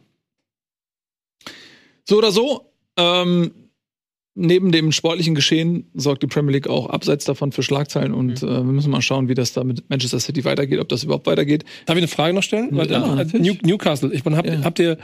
So 2.05 2.19
oder 2.19 2.31
so, 2.31 2.71
ähm, 2.97 3.51
neben 4.37 4.71
dem 4.71 4.91
sportlichen 4.91 5.33
Geschehen 5.35 5.89
sorgt 5.93 6.21
die 6.23 6.27
Premier 6.27 6.51
League 6.53 6.67
auch 6.67 6.89
abseits 6.89 7.23
davon 7.25 7.51
für 7.53 7.63
Schlagzeilen 7.63 8.13
und 8.13 8.43
äh, 8.43 8.47
wir 8.47 8.63
müssen 8.63 8.91
mal 8.91 9.01
schauen, 9.01 9.29
wie 9.29 9.33
das 9.33 9.53
da 9.53 9.63
mit 9.63 9.89
Manchester 9.89 10.19
City 10.19 10.43
weitergeht, 10.43 10.79
ob 10.79 10.89
das 10.89 11.03
überhaupt 11.03 11.27
weitergeht. 11.27 11.63
darf 11.85 11.95
ich 11.95 12.01
eine 12.03 12.07
Frage 12.09 12.33
noch 12.33 12.43
stellen? 12.43 12.69
Weil, 12.71 12.91
Ja, 12.91 13.21
äh. 13.21 13.25
New, 13.39 13.53
Newcastle, 13.63 14.13
ich 14.13 14.25
meine, 14.25 14.37
habt, 14.37 14.47
Ja. 14.47 14.63
habt 14.63 14.79
ihr, 14.79 14.97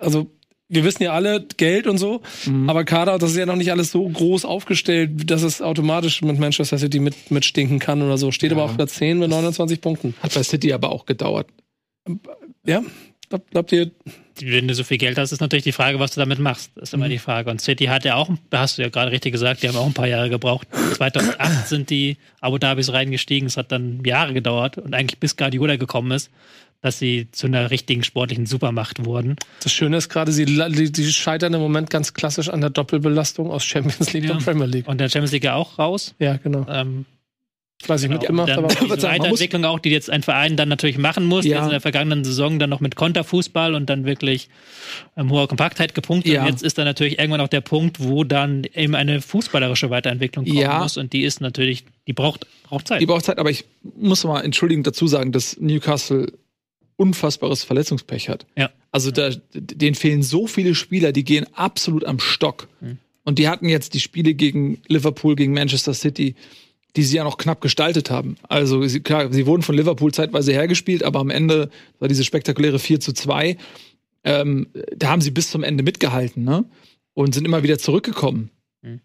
also 0.00 0.30
wir 0.72 0.84
wissen 0.84 1.02
ja 1.02 1.12
alle 1.14 1.44
Geld 1.56 1.86
und 1.86 1.96
so, 1.98 2.20
Mhm. 2.46 2.68
aber 2.68 2.84
Kader, 2.84 3.18
das 3.18 3.30
ist 3.32 3.36
ja 3.38 3.46
noch 3.46 3.56
nicht 3.56 3.72
alles 3.72 3.90
so 3.90 4.06
groß 4.08 4.44
aufgestellt, 4.44 5.28
dass 5.30 5.42
es 5.42 5.62
automatisch 5.62 6.20
mit 6.22 6.38
Manchester 6.38 6.76
City 6.78 7.00
mit, 7.00 7.30
mitstinken 7.30 7.78
kann 7.78 8.02
oder 8.02 8.18
so. 8.18 8.30
Steht 8.32 8.52
aber 8.52 8.60
Ja. 8.60 8.64
auf 8.66 8.76
Platz 8.76 8.94
10 8.94 9.18
mit 9.18 9.30
29 9.30 9.80
Punkten. 9.80 10.14
Hat 10.20 10.34
bei 10.34 10.42
City 10.42 10.72
aber 10.74 10.92
auch 10.92 11.06
gedauert. 11.06 11.48
Ja? 12.66 12.82
Glaubt, 13.30 13.50
glaubt 13.52 13.72
ihr, 13.72 13.90
wenn 14.42 14.66
du 14.68 14.74
so 14.74 14.82
viel 14.84 14.98
Geld 14.98 15.16
hast, 15.16 15.30
ist 15.32 15.40
natürlich 15.40 15.62
die 15.64 15.70
Frage, 15.72 16.00
was 16.00 16.12
du 16.14 16.20
damit 16.20 16.40
machst. 16.40 16.72
Das 16.74 16.88
ist 16.90 16.94
immer 16.94 17.08
die 17.08 17.18
Frage. 17.18 17.48
Und 17.50 17.60
City 17.60 17.84
hat 17.86 18.04
ja 18.04 18.16
auch, 18.16 18.28
da 18.50 18.60
hast 18.60 18.76
du 18.76 18.82
ja 18.82 18.88
gerade 18.88 19.12
richtig 19.12 19.32
gesagt, 19.32 19.62
die 19.62 19.68
haben 19.68 19.76
auch 19.76 19.86
ein 19.86 19.94
paar 19.94 20.08
Jahre 20.08 20.28
gebraucht. 20.28 20.66
2008 20.96 21.68
sind 21.68 21.90
die 21.90 22.16
Abu 22.40 22.58
Dhabis 22.58 22.92
reingestiegen. 22.92 23.46
Es 23.46 23.56
hat 23.56 23.70
dann 23.70 24.02
Jahre 24.04 24.34
gedauert 24.34 24.78
und 24.78 24.94
eigentlich 24.94 25.20
bis 25.20 25.36
Guardiola 25.36 25.76
gekommen 25.76 26.10
ist, 26.10 26.30
dass 26.82 26.98
sie 26.98 27.28
zu 27.30 27.46
einer 27.46 27.70
richtigen 27.70 28.02
sportlichen 28.02 28.46
Supermacht 28.46 29.04
wurden. 29.04 29.36
Das 29.62 29.72
Schöne 29.72 29.98
ist 29.98 30.08
gerade, 30.08 30.32
sie, 30.32 30.44
die, 30.46 30.90
die 30.90 31.12
scheitern 31.12 31.54
im 31.54 31.60
Moment 31.60 31.88
ganz 31.88 32.14
klassisch 32.14 32.48
an 32.48 32.60
der 32.60 32.70
Doppelbelastung 32.70 33.48
aus 33.50 33.64
Champions 33.64 34.12
League 34.12 34.24
Ja. 34.24 34.32
und 34.32 34.44
Premier 34.44 34.66
League. 34.66 34.88
Und 34.88 34.98
der 34.98 35.08
Champions 35.08 35.30
League 35.32 35.44
ja 35.44 35.54
auch 35.54 35.78
raus. 35.78 36.16
Ja, 36.18 36.36
genau. 36.36 36.66
Ähm, 36.68 37.04
Fleißig 37.82 38.08
Genau. 38.10 38.20
mitgemacht, 38.20 38.50
aber 38.50 38.68
diese 38.68 39.00
sagen, 39.00 39.20
Weiterentwicklung 39.20 39.64
auch, 39.64 39.78
die 39.78 39.88
jetzt 39.88 40.10
ein 40.10 40.22
Verein 40.22 40.56
dann 40.56 40.68
natürlich 40.68 40.98
machen 40.98 41.24
muss. 41.24 41.46
Ja. 41.46 41.56
Jetzt 41.56 41.64
in 41.64 41.70
der 41.70 41.80
vergangenen 41.80 42.24
Saison 42.24 42.58
dann 42.58 42.68
noch 42.68 42.80
mit 42.80 42.94
Konterfußball 42.94 43.74
und 43.74 43.88
dann 43.88 44.04
wirklich 44.04 44.50
ähm, 45.16 45.30
hoher 45.30 45.48
Kompaktheit 45.48 45.94
gepunktet. 45.94 46.32
Ja. 46.34 46.42
Und 46.42 46.48
jetzt 46.50 46.62
ist 46.62 46.76
dann 46.76 46.84
natürlich 46.84 47.18
irgendwann 47.18 47.40
auch 47.40 47.48
der 47.48 47.62
Punkt, 47.62 47.98
wo 48.00 48.24
dann 48.24 48.64
eben 48.74 48.94
eine 48.94 49.22
fußballerische 49.22 49.88
Weiterentwicklung 49.88 50.44
kommen 50.44 50.58
Ja. 50.58 50.80
muss. 50.80 50.98
Und 50.98 51.14
die 51.14 51.22
ist 51.22 51.40
natürlich, 51.40 51.84
die 52.06 52.12
braucht, 52.12 52.46
braucht 52.64 52.88
Zeit. 52.88 53.00
Die 53.00 53.06
braucht 53.06 53.24
Zeit, 53.24 53.38
aber 53.38 53.50
ich 53.50 53.64
muss 53.96 54.24
mal 54.24 54.42
entschuldigend 54.42 54.86
dazu 54.86 55.06
sagen, 55.06 55.32
dass 55.32 55.58
Newcastle 55.58 56.32
unfassbares 56.96 57.64
Verletzungspech 57.64 58.28
hat. 58.28 58.46
Ja. 58.58 58.70
Also 58.92 59.10
da, 59.10 59.30
denen 59.54 59.94
fehlen 59.94 60.22
so 60.22 60.46
viele 60.46 60.74
Spieler, 60.74 61.12
die 61.12 61.24
gehen 61.24 61.46
absolut 61.54 62.04
am 62.04 62.18
Stock. 62.18 62.68
Und 63.24 63.38
die 63.38 63.48
hatten 63.48 63.68
jetzt 63.68 63.94
die 63.94 64.00
Spiele 64.00 64.34
gegen 64.34 64.82
Liverpool, 64.88 65.34
gegen 65.36 65.54
Manchester 65.54 65.94
City, 65.94 66.34
die 66.96 67.02
sie 67.02 67.16
ja 67.16 67.24
noch 67.24 67.38
knapp 67.38 67.60
gestaltet 67.60 68.10
haben. 68.10 68.36
Also 68.48 68.84
sie, 68.86 69.00
klar, 69.00 69.32
sie 69.32 69.46
wurden 69.46 69.62
von 69.62 69.76
Liverpool 69.76 70.12
zeitweise 70.12 70.52
hergespielt, 70.52 71.04
aber 71.04 71.20
am 71.20 71.30
Ende 71.30 71.70
war 71.98 72.08
diese 72.08 72.24
spektakuläre 72.24 72.78
4 72.78 73.00
zu 73.00 73.12
2. 73.12 73.56
Ähm, 74.24 74.68
da 74.96 75.08
haben 75.08 75.20
sie 75.20 75.30
bis 75.30 75.50
zum 75.50 75.62
Ende 75.62 75.82
mitgehalten, 75.82 76.44
ne? 76.44 76.64
Und 77.14 77.34
sind 77.34 77.44
immer 77.44 77.62
wieder 77.62 77.78
zurückgekommen. 77.78 78.50
Mhm. 78.82 79.00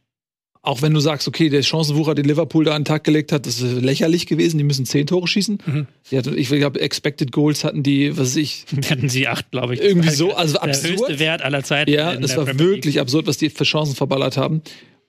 auch 0.61 0.81
wenn 0.81 0.93
du 0.93 0.99
sagst, 0.99 1.27
okay, 1.27 1.49
der 1.49 1.61
Chancenwucher, 1.61 2.15
den 2.15 2.25
Liverpool 2.25 2.65
da 2.65 2.73
an 2.73 2.81
den 2.81 2.85
Tag 2.85 3.03
gelegt 3.03 3.31
hat, 3.31 3.45
das 3.45 3.61
ist 3.61 3.81
lächerlich 3.83 4.25
gewesen. 4.25 4.57
Die 4.57 4.63
müssen 4.63 4.85
zehn 4.85 5.05
Tore 5.05 5.27
schießen. 5.27 5.59
Mhm. 5.65 5.87
Hatten, 6.11 6.37
ich 6.37 6.49
glaube, 6.49 6.81
Expected 6.81 7.31
Goals 7.31 7.63
hatten 7.63 7.83
die, 7.83 8.11
was 8.17 8.29
weiß 8.29 8.35
ich, 8.37 8.65
hatten 8.89 9.09
sie 9.09 9.27
acht, 9.27 9.51
glaube 9.51 9.75
ich. 9.75 9.81
Irgendwie 9.81 10.09
so, 10.09 10.33
also 10.33 10.53
der 10.53 10.63
absurd. 10.63 10.93
höchste 10.93 11.19
Wert 11.19 11.43
aller 11.43 11.63
Zeiten. 11.63 11.91
Ja, 11.91 12.15
das 12.15 12.33
der 12.33 12.47
war 12.47 12.59
wirklich 12.59 12.99
absurd, 12.99 13.27
was 13.27 13.37
die 13.37 13.49
für 13.49 13.63
Chancen 13.63 13.95
verballert 13.95 14.37
haben. 14.37 14.61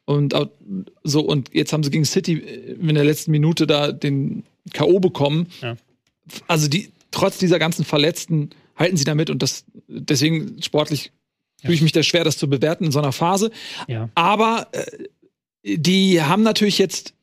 Und 0.07 0.35
so, 1.03 1.21
und 1.21 1.51
jetzt 1.53 1.73
haben 1.73 1.83
sie 1.83 1.91
gegen 1.91 2.05
City 2.05 2.35
in 2.35 2.95
der 2.95 3.05
letzten 3.05 3.33
Minute 3.33 3.67
da 3.67 3.93
den 3.93 4.45
K.O. 4.73 5.01
bekommen. 5.01 5.49
Ja. 5.61 5.77
Also 6.47 6.69
die, 6.69 6.91
trotz 7.11 7.39
dieser 7.39 7.59
ganzen 7.59 7.85
Verletzten 7.85 8.51
halten 8.77 8.97
sie 8.97 9.05
damit 9.05 9.31
und 9.31 9.43
das, 9.43 9.65
deswegen 9.89 10.63
sportlich 10.63 11.13
tue 11.65 11.75
ich 11.75 11.83
mich 11.83 11.93
da 11.93 12.03
schwer, 12.03 12.25
das 12.25 12.39
zu 12.39 12.49
bewerten 12.49 12.85
in 12.85 12.93
so 12.93 12.99
einer 12.99 13.13
Phase. 13.13 13.51
Ja. 13.89 14.09
Aber 14.15 14.69
äh, 14.73 15.77
die 15.77 16.23
haben 16.23 16.43
natürlich 16.43 16.79
jetzt 16.79 17.15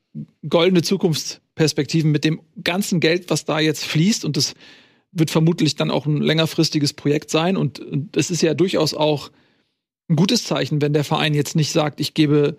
goldene 0.48 0.82
Zukunftsperspektiven 0.82 2.12
mit 2.12 2.26
dem 2.26 2.41
ganzen 2.63 3.00
Geld, 3.00 3.30
was 3.30 3.46
da 3.46 3.60
jetzt 3.60 3.86
fließt. 3.86 4.26
Und 4.26 4.36
das 4.36 4.54
wird 5.12 5.32
vermutlich 5.32 5.76
dann 5.76 5.91
auch 5.91 6.06
ein 6.06 6.22
längerfristiges 6.22 6.93
Projekt 6.93 7.30
sein. 7.30 7.56
Und 7.56 7.82
es 8.15 8.32
ist 8.32 8.41
ja 8.41 8.54
durchaus 8.54 8.93
auch 8.93 9.32
ein 10.10 10.15
gutes 10.15 10.43
Zeichen, 10.43 10.82
wenn 10.82 10.93
der 10.93 11.04
Verein 11.04 11.34
jetzt 11.34 11.56
nicht 11.56 11.72
sagt, 11.72 12.00
ich 12.02 12.13
gebe 12.13 12.58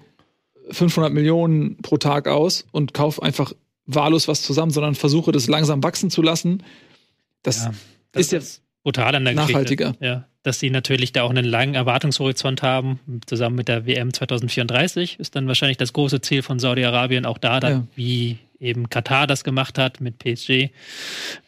500 0.70 1.12
Millionen 1.12 1.76
pro 1.82 1.96
Tag 1.98 2.28
aus 2.28 2.64
und 2.72 2.94
kaufe 2.94 3.22
einfach 3.22 3.52
wahllos 3.86 4.28
was 4.28 4.42
zusammen, 4.42 4.70
sondern 4.72 4.94
versuche 4.94 5.30
das 5.32 5.46
langsam 5.46 5.82
wachsen 5.82 6.10
zu 6.10 6.22
lassen. 6.22 6.62
Das 7.42 7.64
Ja, 7.64 7.72
ist 8.14 8.32
jetzt 8.32 8.62
brutal 8.82 9.14
an 9.14 9.24
der 9.24 9.34
Nachhaltiger. 9.34 9.86
Geschichte. 9.92 10.04
Ja, 10.04 10.24
dass 10.42 10.60
sie 10.60 10.70
natürlich 10.70 11.12
da 11.12 11.22
auch 11.22 11.30
einen 11.30 11.44
langen 11.44 11.74
Erwartungshorizont 11.74 12.62
haben. 12.62 13.00
Zusammen 13.26 13.56
mit 13.56 13.68
der 13.68 13.86
WM 13.86 14.12
2034 14.12 15.18
ist 15.18 15.36
dann 15.36 15.46
wahrscheinlich 15.48 15.76
das 15.78 15.92
große 15.92 16.20
Ziel 16.20 16.42
von 16.42 16.58
Saudi-Arabien 16.58 17.24
auch 17.26 17.38
da, 17.38 17.60
dann, 17.60 17.72
Ja. 17.72 17.86
wie 17.96 18.38
eben 18.60 18.88
Katar 18.88 19.26
das 19.26 19.44
gemacht 19.44 19.78
hat 19.78 20.00
mit 20.00 20.18
PSG. 20.18 20.70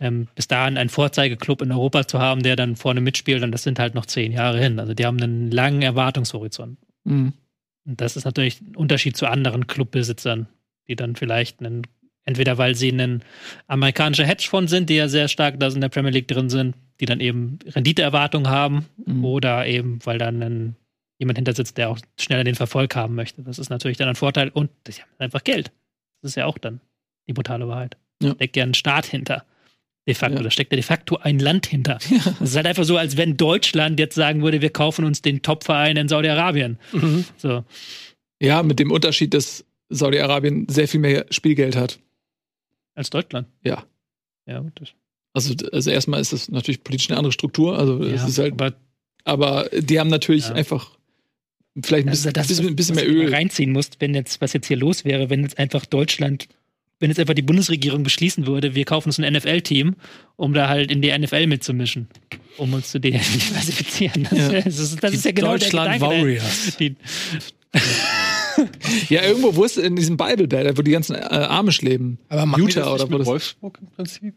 Ähm, 0.01 0.29
bis 0.35 0.49
dahin 0.49 0.77
einen 0.77 0.91
Vorzeigeklub 0.91 1.63
in 1.63 1.73
Europa 1.73 2.07
zu 2.07 2.19
haben, 2.19 2.43
der 2.43 2.57
dann 2.57 2.77
vorne 2.77 3.01
mitspielt, 3.01 3.43
und 3.43 3.53
das 3.53 3.63
sind 3.63 3.79
halt 3.79 3.95
noch 3.95 4.05
zehn 4.07 4.33
Jahre 4.33 4.61
hin. 4.61 4.79
Also 4.79 4.93
die 4.93 5.07
haben 5.07 5.21
einen 5.23 5.51
langen 5.51 5.81
Erwartungshorizont. 5.83 6.77
mh, 7.05 7.33
Und 7.87 8.01
das 8.01 8.17
ist 8.17 8.25
natürlich 8.25 8.61
ein 8.61 8.77
Unterschied 8.77 9.17
zu 9.17 9.27
anderen 9.27 9.67
Clubbesitzern, 9.67 10.49
die 10.89 10.97
dann 10.97 11.17
vielleicht 11.17 11.61
einen, 11.61 11.83
entweder 12.25 12.59
weil 12.59 12.75
sie 12.75 12.91
ein 12.91 13.23
amerikanischer 13.69 14.27
Hedgefonds 14.27 14.71
sind, 14.71 14.91
die 14.91 14.97
ja 14.97 15.09
sehr 15.09 15.29
stark 15.29 15.61
da 15.61 15.69
in 15.69 15.81
der 15.81 15.89
Premier 15.89 16.11
League 16.11 16.29
drin 16.29 16.51
sind, 16.51 16.75
die 17.01 17.07
dann 17.07 17.21
eben 17.21 17.59
Renditeerwartungen 17.65 18.49
haben, 18.51 18.87
Mhm. 19.05 19.25
oder 19.25 19.67
eben 19.67 19.99
weil 20.05 20.19
dann 20.19 20.43
ein, 20.43 20.77
jemand 21.19 21.39
hinter 21.39 21.53
sitzt, 21.55 21.79
der 21.79 21.91
auch 21.91 21.99
schneller 22.19 22.45
den 22.45 22.55
Verfolg 22.55 22.97
haben 22.97 23.15
möchte. 23.15 23.43
Das 23.43 23.59
ist 23.59 23.71
natürlich 23.71 23.97
dann 23.97 24.09
ein 24.09 24.17
Vorteil 24.17 24.49
und 24.49 24.71
die 24.87 24.93
haben 24.93 25.09
einfach 25.19 25.45
Geld. 25.45 25.71
Das 26.23 26.33
ist 26.33 26.37
ja 26.37 26.47
auch 26.47 26.59
dann 26.59 26.81
die 27.29 27.33
brutale 27.33 27.69
Wahrheit. 27.69 27.97
Ja. 28.23 28.31
Da 28.31 28.35
steckt 28.35 28.57
ja 28.57 28.65
ein 28.65 28.75
Staat 28.75 29.07
hinter. 29.07 29.45
De 30.07 30.15
facto, 30.15 30.37
Ja. 30.37 30.43
da 30.43 30.51
steckt 30.51 30.73
ja 30.73 30.77
de 30.77 30.83
facto 30.85 31.17
ein 31.17 31.39
Land 31.39 31.67
hinter. 31.67 31.99
Das 32.39 32.51
ist 32.51 32.57
halt 32.57 32.67
einfach 32.67 32.85
so, 32.85 32.97
als 32.97 33.17
wenn 33.17 33.37
Deutschland 33.37 33.99
jetzt 33.99 34.15
sagen 34.15 34.43
würde, 34.43 34.61
wir 34.63 34.71
kaufen 34.71 35.05
uns 35.05 35.21
den 35.23 35.43
Topverein 35.43 35.97
in 35.97 36.09
Saudi-Arabien. 36.09 36.79
Mhm. 36.93 37.25
So. 37.37 37.65
ja, 38.41 38.63
mit 38.63 38.79
dem 38.79 38.91
Unterschied, 38.91 39.35
dass 39.35 39.65
Saudi-Arabien 39.89 40.69
sehr 40.69 40.87
viel 40.89 41.01
mehr 41.01 41.27
Spielgeld 41.31 41.75
hat. 41.77 41.99
Als 42.95 43.11
Deutschland. 43.11 43.49
Ja. 43.65 43.85
Ja, 44.47 44.61
gut. 44.61 44.95
Also, 45.35 45.55
also 45.73 45.91
erstmal 45.91 46.21
ist 46.21 46.33
das 46.33 46.49
natürlich 46.49 46.83
politisch 46.83 47.11
eine 47.11 47.19
andere 47.19 47.33
Struktur. 47.33 47.79
Also 47.79 48.03
es 48.03 48.23
ja, 48.23 48.29
ist 48.29 48.39
halt, 48.39 48.53
aber 48.53 48.75
aber 49.25 49.69
die 49.77 49.99
haben 50.01 50.09
natürlich 50.09 50.49
Ja. 50.49 50.55
einfach 50.55 50.97
vielleicht 51.83 52.07
ein 52.07 52.11
das 52.13 52.23
bisschen, 52.23 52.29
ist 52.31 52.37
das, 52.37 52.47
bisschen, 52.49 52.67
ein 52.69 52.77
bisschen 52.77 52.95
mehr 52.95 53.09
Öl. 53.09 53.35
reinziehen 53.35 53.73
musst, 53.73 54.01
wenn 54.01 54.15
jetzt, 54.15 54.41
was 54.41 54.53
jetzt 54.53 54.67
hier 54.69 54.77
los 54.79 55.05
wäre, 55.05 55.29
wenn 55.31 55.43
jetzt 55.43 55.59
einfach 55.59 55.85
Deutschland, 55.85 56.47
wenn 56.99 57.11
jetzt 57.11 57.19
einfach 57.21 57.35
die 57.35 57.43
Bundesregierung 57.43 58.03
beschließen 58.03 58.47
würde, 58.47 58.75
wir 58.75 58.85
kaufen 58.85 59.09
uns 59.09 59.19
ein 59.21 59.33
NFL-Team, 59.33 59.97
um 60.37 60.53
da 60.55 60.69
halt 60.69 60.91
in 60.91 61.03
die 61.03 61.17
NFL 61.17 61.47
mitzumischen, 61.47 62.09
um 62.57 62.73
uns 62.73 62.91
zu 62.91 62.99
diversifizieren. 63.01 64.27
Das, 64.31 64.39
Ja. 64.53 64.61
das 64.63 64.79
ist, 64.79 65.03
das 65.05 65.13
ist 65.15 65.25
ja 65.25 65.33
genau 65.33 65.53
Deutschland 65.53 65.89
der 65.89 65.95
Gedanke, 65.99 66.23
Warriors. 66.23 66.77
Die, 66.81 66.97
Ja, 69.11 69.23
irgendwo, 69.23 69.55
wo 69.55 69.65
ist 69.65 69.77
in 69.77 69.97
diesem 69.97 70.17
Bible 70.17 70.49
Belt, 70.49 70.79
wo 70.79 70.83
die 70.83 70.91
ganzen 70.93 71.15
äh, 71.15 71.19
Amish 71.19 71.83
leben? 71.83 72.19
Aber 72.31 72.47
machen 72.47 72.63
Utah 72.63 72.87
oder 72.93 73.03
nicht 73.05 73.09
wo 73.09 73.11
mit 73.13 73.21
das- 73.21 73.27
Wolfsburg 73.29 73.79
im 73.83 73.89
Prinzip? 73.89 74.35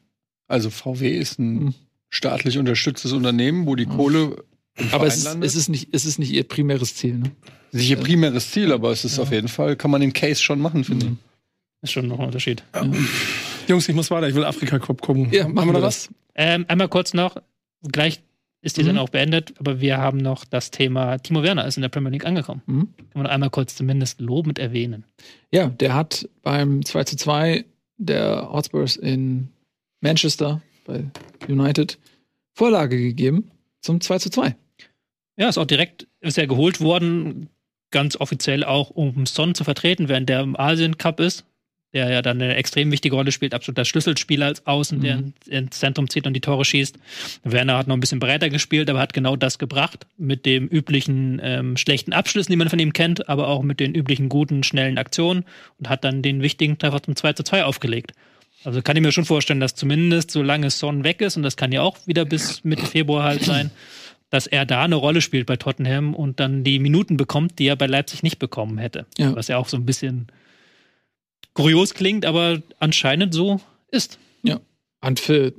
Also 0.48 0.70
VW 0.70 1.10
ist 1.18 1.40
ein 1.40 1.54
Mhm. 1.66 1.74
staatlich 2.10 2.58
unterstütztes 2.58 3.12
Unternehmen, 3.14 3.66
wo 3.66 3.76
die 3.76 3.86
Kohle 3.86 4.44
im 4.76 4.88
Aber 4.94 5.08
es 5.08 5.18
ist, 5.18 5.38
es, 5.42 5.56
ist 5.56 5.70
nicht, 5.70 5.90
es 5.94 6.06
ist 6.06 6.20
nicht 6.20 6.32
ihr 6.32 6.44
primäres 6.44 6.96
Ziel. 6.96 7.16
Ne? 7.20 7.32
nicht 7.72 7.90
ihr 7.90 7.98
primäres 7.98 8.52
Ziel, 8.52 8.72
aber 8.74 8.92
es 8.92 9.06
ist 9.06 9.20
auf 9.20 9.32
jeden 9.32 9.48
Fall, 9.48 9.76
kann 9.76 9.92
man 9.92 10.02
den 10.02 10.12
Case 10.12 10.42
schon 10.42 10.60
machen, 10.60 10.84
finde 10.84 11.06
ich. 11.06 11.12
Mhm. 11.12 11.18
Ist 11.82 11.92
schon 11.92 12.08
noch 12.08 12.20
ein 12.20 12.26
Unterschied. 12.26 12.64
Jungs, 13.68 13.88
ich 13.88 13.96
muss 13.96 14.12
weiter, 14.12 14.28
ich 14.28 14.36
will 14.36 14.44
Afrika-Cup 14.46 15.02
gucken. 15.02 15.30
Ja, 15.32 15.48
machen 15.48 15.70
wir 15.70 15.74
noch 15.74 15.82
das. 15.82 16.10
Ähm, 16.36 16.66
einmal 16.68 16.90
kurz 16.90 17.14
noch, 17.14 17.38
gleich 17.92 18.22
ist 18.62 18.76
die 18.78 18.82
Mhm. 18.82 18.86
Sendung 18.88 19.06
auch 19.06 19.10
beendet, 19.10 19.54
aber 19.60 19.80
wir 19.80 19.98
haben 19.98 20.18
noch 20.18 20.44
das 20.44 20.72
Thema, 20.72 21.18
Timo 21.18 21.44
Werner 21.44 21.66
ist 21.66 21.78
in 21.78 21.82
der 21.82 21.90
Premier 21.90 22.12
League 22.12 22.26
angekommen. 22.26 22.62
Mhm. 22.66 22.90
Kann 22.98 23.08
man 23.14 23.24
noch 23.24 23.32
einmal 23.32 23.50
kurz 23.50 23.76
zumindest 23.76 24.20
lobend 24.20 24.60
erwähnen. 24.60 25.06
Ja, 25.52 25.68
der 25.68 25.94
hat 25.96 26.28
beim 26.42 26.84
2 26.84 27.04
zu 27.06 27.16
2 27.18 27.64
der 27.98 28.50
Hotspurs 28.52 28.96
in 28.98 29.50
Manchester 30.02 30.62
bei 30.86 31.04
United 31.48 31.98
Vorlage 32.54 32.98
gegeben 32.98 33.52
zum 33.82 34.02
2 34.02 34.20
zu 34.20 34.30
2. 34.30 34.56
Ja, 35.38 35.48
ist 35.48 35.58
auch 35.58 35.66
direkt, 35.66 36.08
ist 36.20 36.36
ja 36.36 36.46
geholt 36.46 36.82
worden, 36.82 37.48
ganz 37.92 38.18
offiziell 38.18 38.66
auch, 38.66 38.90
um 38.90 39.26
Son 39.26 39.56
zu 39.56 39.64
vertreten, 39.64 40.10
während 40.10 40.28
der 40.28 40.42
im 40.42 40.60
Asien 40.60 40.98
Cup 40.98 41.22
ist, 41.22 41.46
der 41.94 42.10
ja 42.10 42.22
dann 42.22 42.42
eine 42.42 42.56
extrem 42.56 42.92
wichtige 42.92 43.16
Rolle 43.16 43.32
spielt, 43.32 43.54
absoluter 43.54 43.84
Schlüsselspieler 43.86 44.46
als 44.46 44.66
Außen, 44.68 45.02
der 45.02 45.18
Mhm. 45.18 45.34
ins- 45.42 45.48
ins 45.48 45.80
Zentrum 45.80 46.10
zieht 46.10 46.28
und 46.28 46.34
die 46.34 46.42
Tore 46.42 46.64
schießt. 46.66 46.98
Werner 47.44 47.78
hat 47.78 47.88
noch 47.88 47.96
ein 47.98 48.00
bisschen 48.00 48.20
breiter 48.20 48.50
gespielt, 48.50 48.90
aber 48.90 49.00
hat 49.00 49.14
genau 49.14 49.36
das 49.36 49.58
gebracht, 49.58 50.06
mit 50.18 50.46
dem 50.46 50.68
üblichen 50.68 51.40
ähm, 51.44 51.78
schlechten 51.78 52.14
Abschlüssen, 52.14 52.52
die 52.52 52.58
man 52.58 52.70
von 52.70 52.80
ihm 52.80 52.94
kennt, 52.94 53.28
aber 53.28 53.48
auch 53.48 53.64
mit 53.64 53.80
den 53.80 53.96
üblichen 53.96 54.30
guten, 54.30 54.64
schnellen 54.64 54.98
Aktionen 54.98 55.46
und 55.80 55.90
hat 55.90 56.04
dann 56.04 56.22
den 56.22 56.42
wichtigen 56.42 56.78
Treffer 56.78 57.02
zum 57.02 57.16
2 57.16 57.34
zu 57.34 57.44
2 57.44 57.64
aufgelegt. 57.66 58.12
Also 58.66 58.82
kann 58.82 58.96
ich 58.98 59.02
mir 59.02 59.12
schon 59.14 59.26
vorstellen, 59.26 59.62
dass 59.62 59.74
zumindest 59.74 60.32
solange 60.32 60.70
Son 60.70 61.04
weg 61.04 61.22
ist, 61.22 61.38
und 61.38 61.44
das 61.44 61.56
kann 61.58 61.72
ja 61.72 61.82
auch 61.82 61.98
wieder 62.06 62.26
bis 62.26 62.64
Mitte 62.66 62.86
Februar 62.86 63.24
halt 63.24 63.44
sein, 63.44 63.72
dass 64.32 64.46
er 64.48 64.66
da 64.66 64.84
eine 64.84 64.96
Rolle 64.96 65.22
spielt 65.22 65.48
bei 65.48 65.56
Tottenham 65.56 66.14
und 66.14 66.40
dann 66.40 66.64
die 66.64 66.78
Minuten 66.78 67.18
bekommt, 67.18 67.58
die 67.58 67.66
er 67.68 67.76
bei 67.78 67.88
Leipzig 67.88 68.22
nicht 68.22 68.38
bekommen 68.38 68.78
hätte. 68.78 69.06
Ja. 69.18 69.36
Was 69.36 69.48
ja 69.48 69.58
auch 69.58 69.68
so 69.70 69.78
ein 69.78 69.86
bisschen 69.86 70.28
kurios 71.60 71.94
klingt, 71.94 72.26
aber 72.26 72.62
anscheinend 72.80 73.34
so 73.34 73.60
ist. 73.92 74.18
Und 75.02 75.20
für 75.20 75.54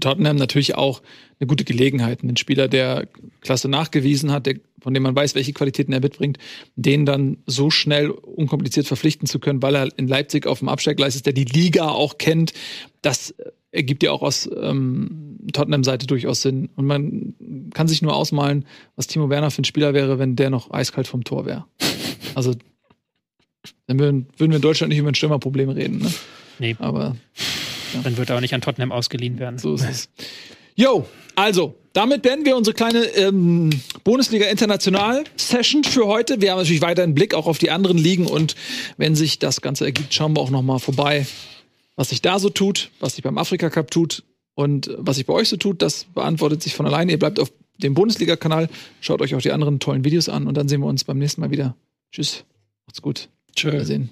Tottenham 0.00 0.36
natürlich 0.36 0.74
auch 0.74 1.02
eine 1.38 1.46
gute 1.46 1.64
Gelegenheit. 1.64 2.22
Ein 2.22 2.36
Spieler, 2.36 2.66
der 2.66 3.06
Klasse 3.42 3.68
nachgewiesen 3.68 4.32
hat, 4.32 4.46
der, 4.46 4.56
von 4.80 4.94
dem 4.94 5.02
man 5.02 5.14
weiß, 5.14 5.34
welche 5.34 5.52
Qualitäten 5.52 5.92
er 5.92 6.00
mitbringt, 6.00 6.38
den 6.76 7.04
dann 7.04 7.38
so 7.46 7.70
schnell 7.70 8.10
unkompliziert 8.10 8.86
verpflichten 8.86 9.26
zu 9.26 9.38
können, 9.38 9.62
weil 9.62 9.74
er 9.74 9.88
in 9.98 10.08
Leipzig 10.08 10.46
auf 10.46 10.60
dem 10.60 10.70
Absteiggleis 10.70 11.14
ist, 11.14 11.26
der 11.26 11.34
die 11.34 11.44
Liga 11.44 11.88
auch 11.88 12.16
kennt. 12.16 12.54
Das 13.02 13.34
ergibt 13.70 14.02
ja 14.02 14.12
auch 14.12 14.22
aus 14.22 14.48
ähm, 14.58 15.40
Tottenham-Seite 15.52 16.06
durchaus 16.06 16.40
Sinn. 16.40 16.70
Und 16.76 16.86
man 16.86 17.34
kann 17.74 17.88
sich 17.88 18.00
nur 18.00 18.16
ausmalen, 18.16 18.64
was 18.94 19.08
Timo 19.08 19.28
Werner 19.28 19.50
für 19.50 19.60
ein 19.60 19.66
Spieler 19.66 19.92
wäre, 19.92 20.18
wenn 20.18 20.36
der 20.36 20.48
noch 20.48 20.70
eiskalt 20.70 21.06
vom 21.06 21.22
Tor 21.22 21.44
wäre. 21.44 21.66
Also 22.34 22.54
dann 23.86 23.98
würden, 23.98 24.26
würden 24.36 24.50
wir 24.50 24.56
in 24.56 24.62
Deutschland 24.62 24.90
nicht 24.90 24.98
über 24.98 25.08
ein 25.08 25.14
Stürmerproblem 25.14 25.70
reden. 25.70 25.98
Ne? 25.98 26.12
Nee, 26.58 26.76
Aber 26.78 27.16
dann 28.02 28.16
wird 28.16 28.30
er 28.30 28.36
auch 28.36 28.40
nicht 28.40 28.54
an 28.54 28.60
Tottenham 28.60 28.92
ausgeliehen 28.92 29.38
werden. 29.38 29.58
so 29.58 29.74
ist 29.74 29.88
es. 29.88 30.08
Jo, 30.74 31.06
also, 31.34 31.74
damit 31.92 32.22
beenden 32.22 32.44
wir 32.44 32.56
unsere 32.56 32.74
kleine 32.74 33.04
ähm, 33.14 33.70
Bundesliga 34.04 34.46
International 34.46 35.24
Session 35.36 35.84
für 35.84 36.06
heute. 36.06 36.40
Wir 36.40 36.50
haben 36.50 36.58
natürlich 36.58 36.82
weiter 36.82 37.02
einen 37.02 37.14
Blick 37.14 37.34
auch 37.34 37.46
auf 37.46 37.58
die 37.58 37.70
anderen 37.70 37.98
Ligen 37.98 38.26
und 38.26 38.54
wenn 38.96 39.14
sich 39.14 39.38
das 39.38 39.60
Ganze 39.60 39.84
ergibt, 39.84 40.12
schauen 40.12 40.36
wir 40.36 40.40
auch 40.40 40.50
noch 40.50 40.62
mal 40.62 40.78
vorbei, 40.78 41.26
was 41.94 42.10
sich 42.10 42.20
da 42.20 42.38
so 42.38 42.50
tut, 42.50 42.90
was 43.00 43.14
sich 43.14 43.22
beim 43.22 43.38
Afrika 43.38 43.70
Cup 43.70 43.90
tut 43.90 44.24
und 44.54 44.90
was 44.98 45.16
sich 45.16 45.26
bei 45.26 45.32
euch 45.32 45.48
so 45.48 45.56
tut. 45.56 45.80
Das 45.82 46.04
beantwortet 46.04 46.62
sich 46.62 46.74
von 46.74 46.86
alleine. 46.86 47.12
Ihr 47.12 47.18
bleibt 47.18 47.40
auf 47.40 47.52
dem 47.78 47.94
Bundesliga-Kanal, 47.94 48.68
schaut 49.00 49.20
euch 49.20 49.34
auch 49.34 49.42
die 49.42 49.52
anderen 49.52 49.80
tollen 49.80 50.04
Videos 50.04 50.28
an 50.28 50.46
und 50.46 50.56
dann 50.56 50.68
sehen 50.68 50.80
wir 50.80 50.86
uns 50.86 51.04
beim 51.04 51.18
nächsten 51.18 51.40
Mal 51.42 51.50
wieder. 51.50 51.76
Tschüss, 52.12 52.44
macht's 52.86 53.02
gut. 53.02 53.28
Tschö. 53.56 53.72
Wiedersehen. 53.72 54.10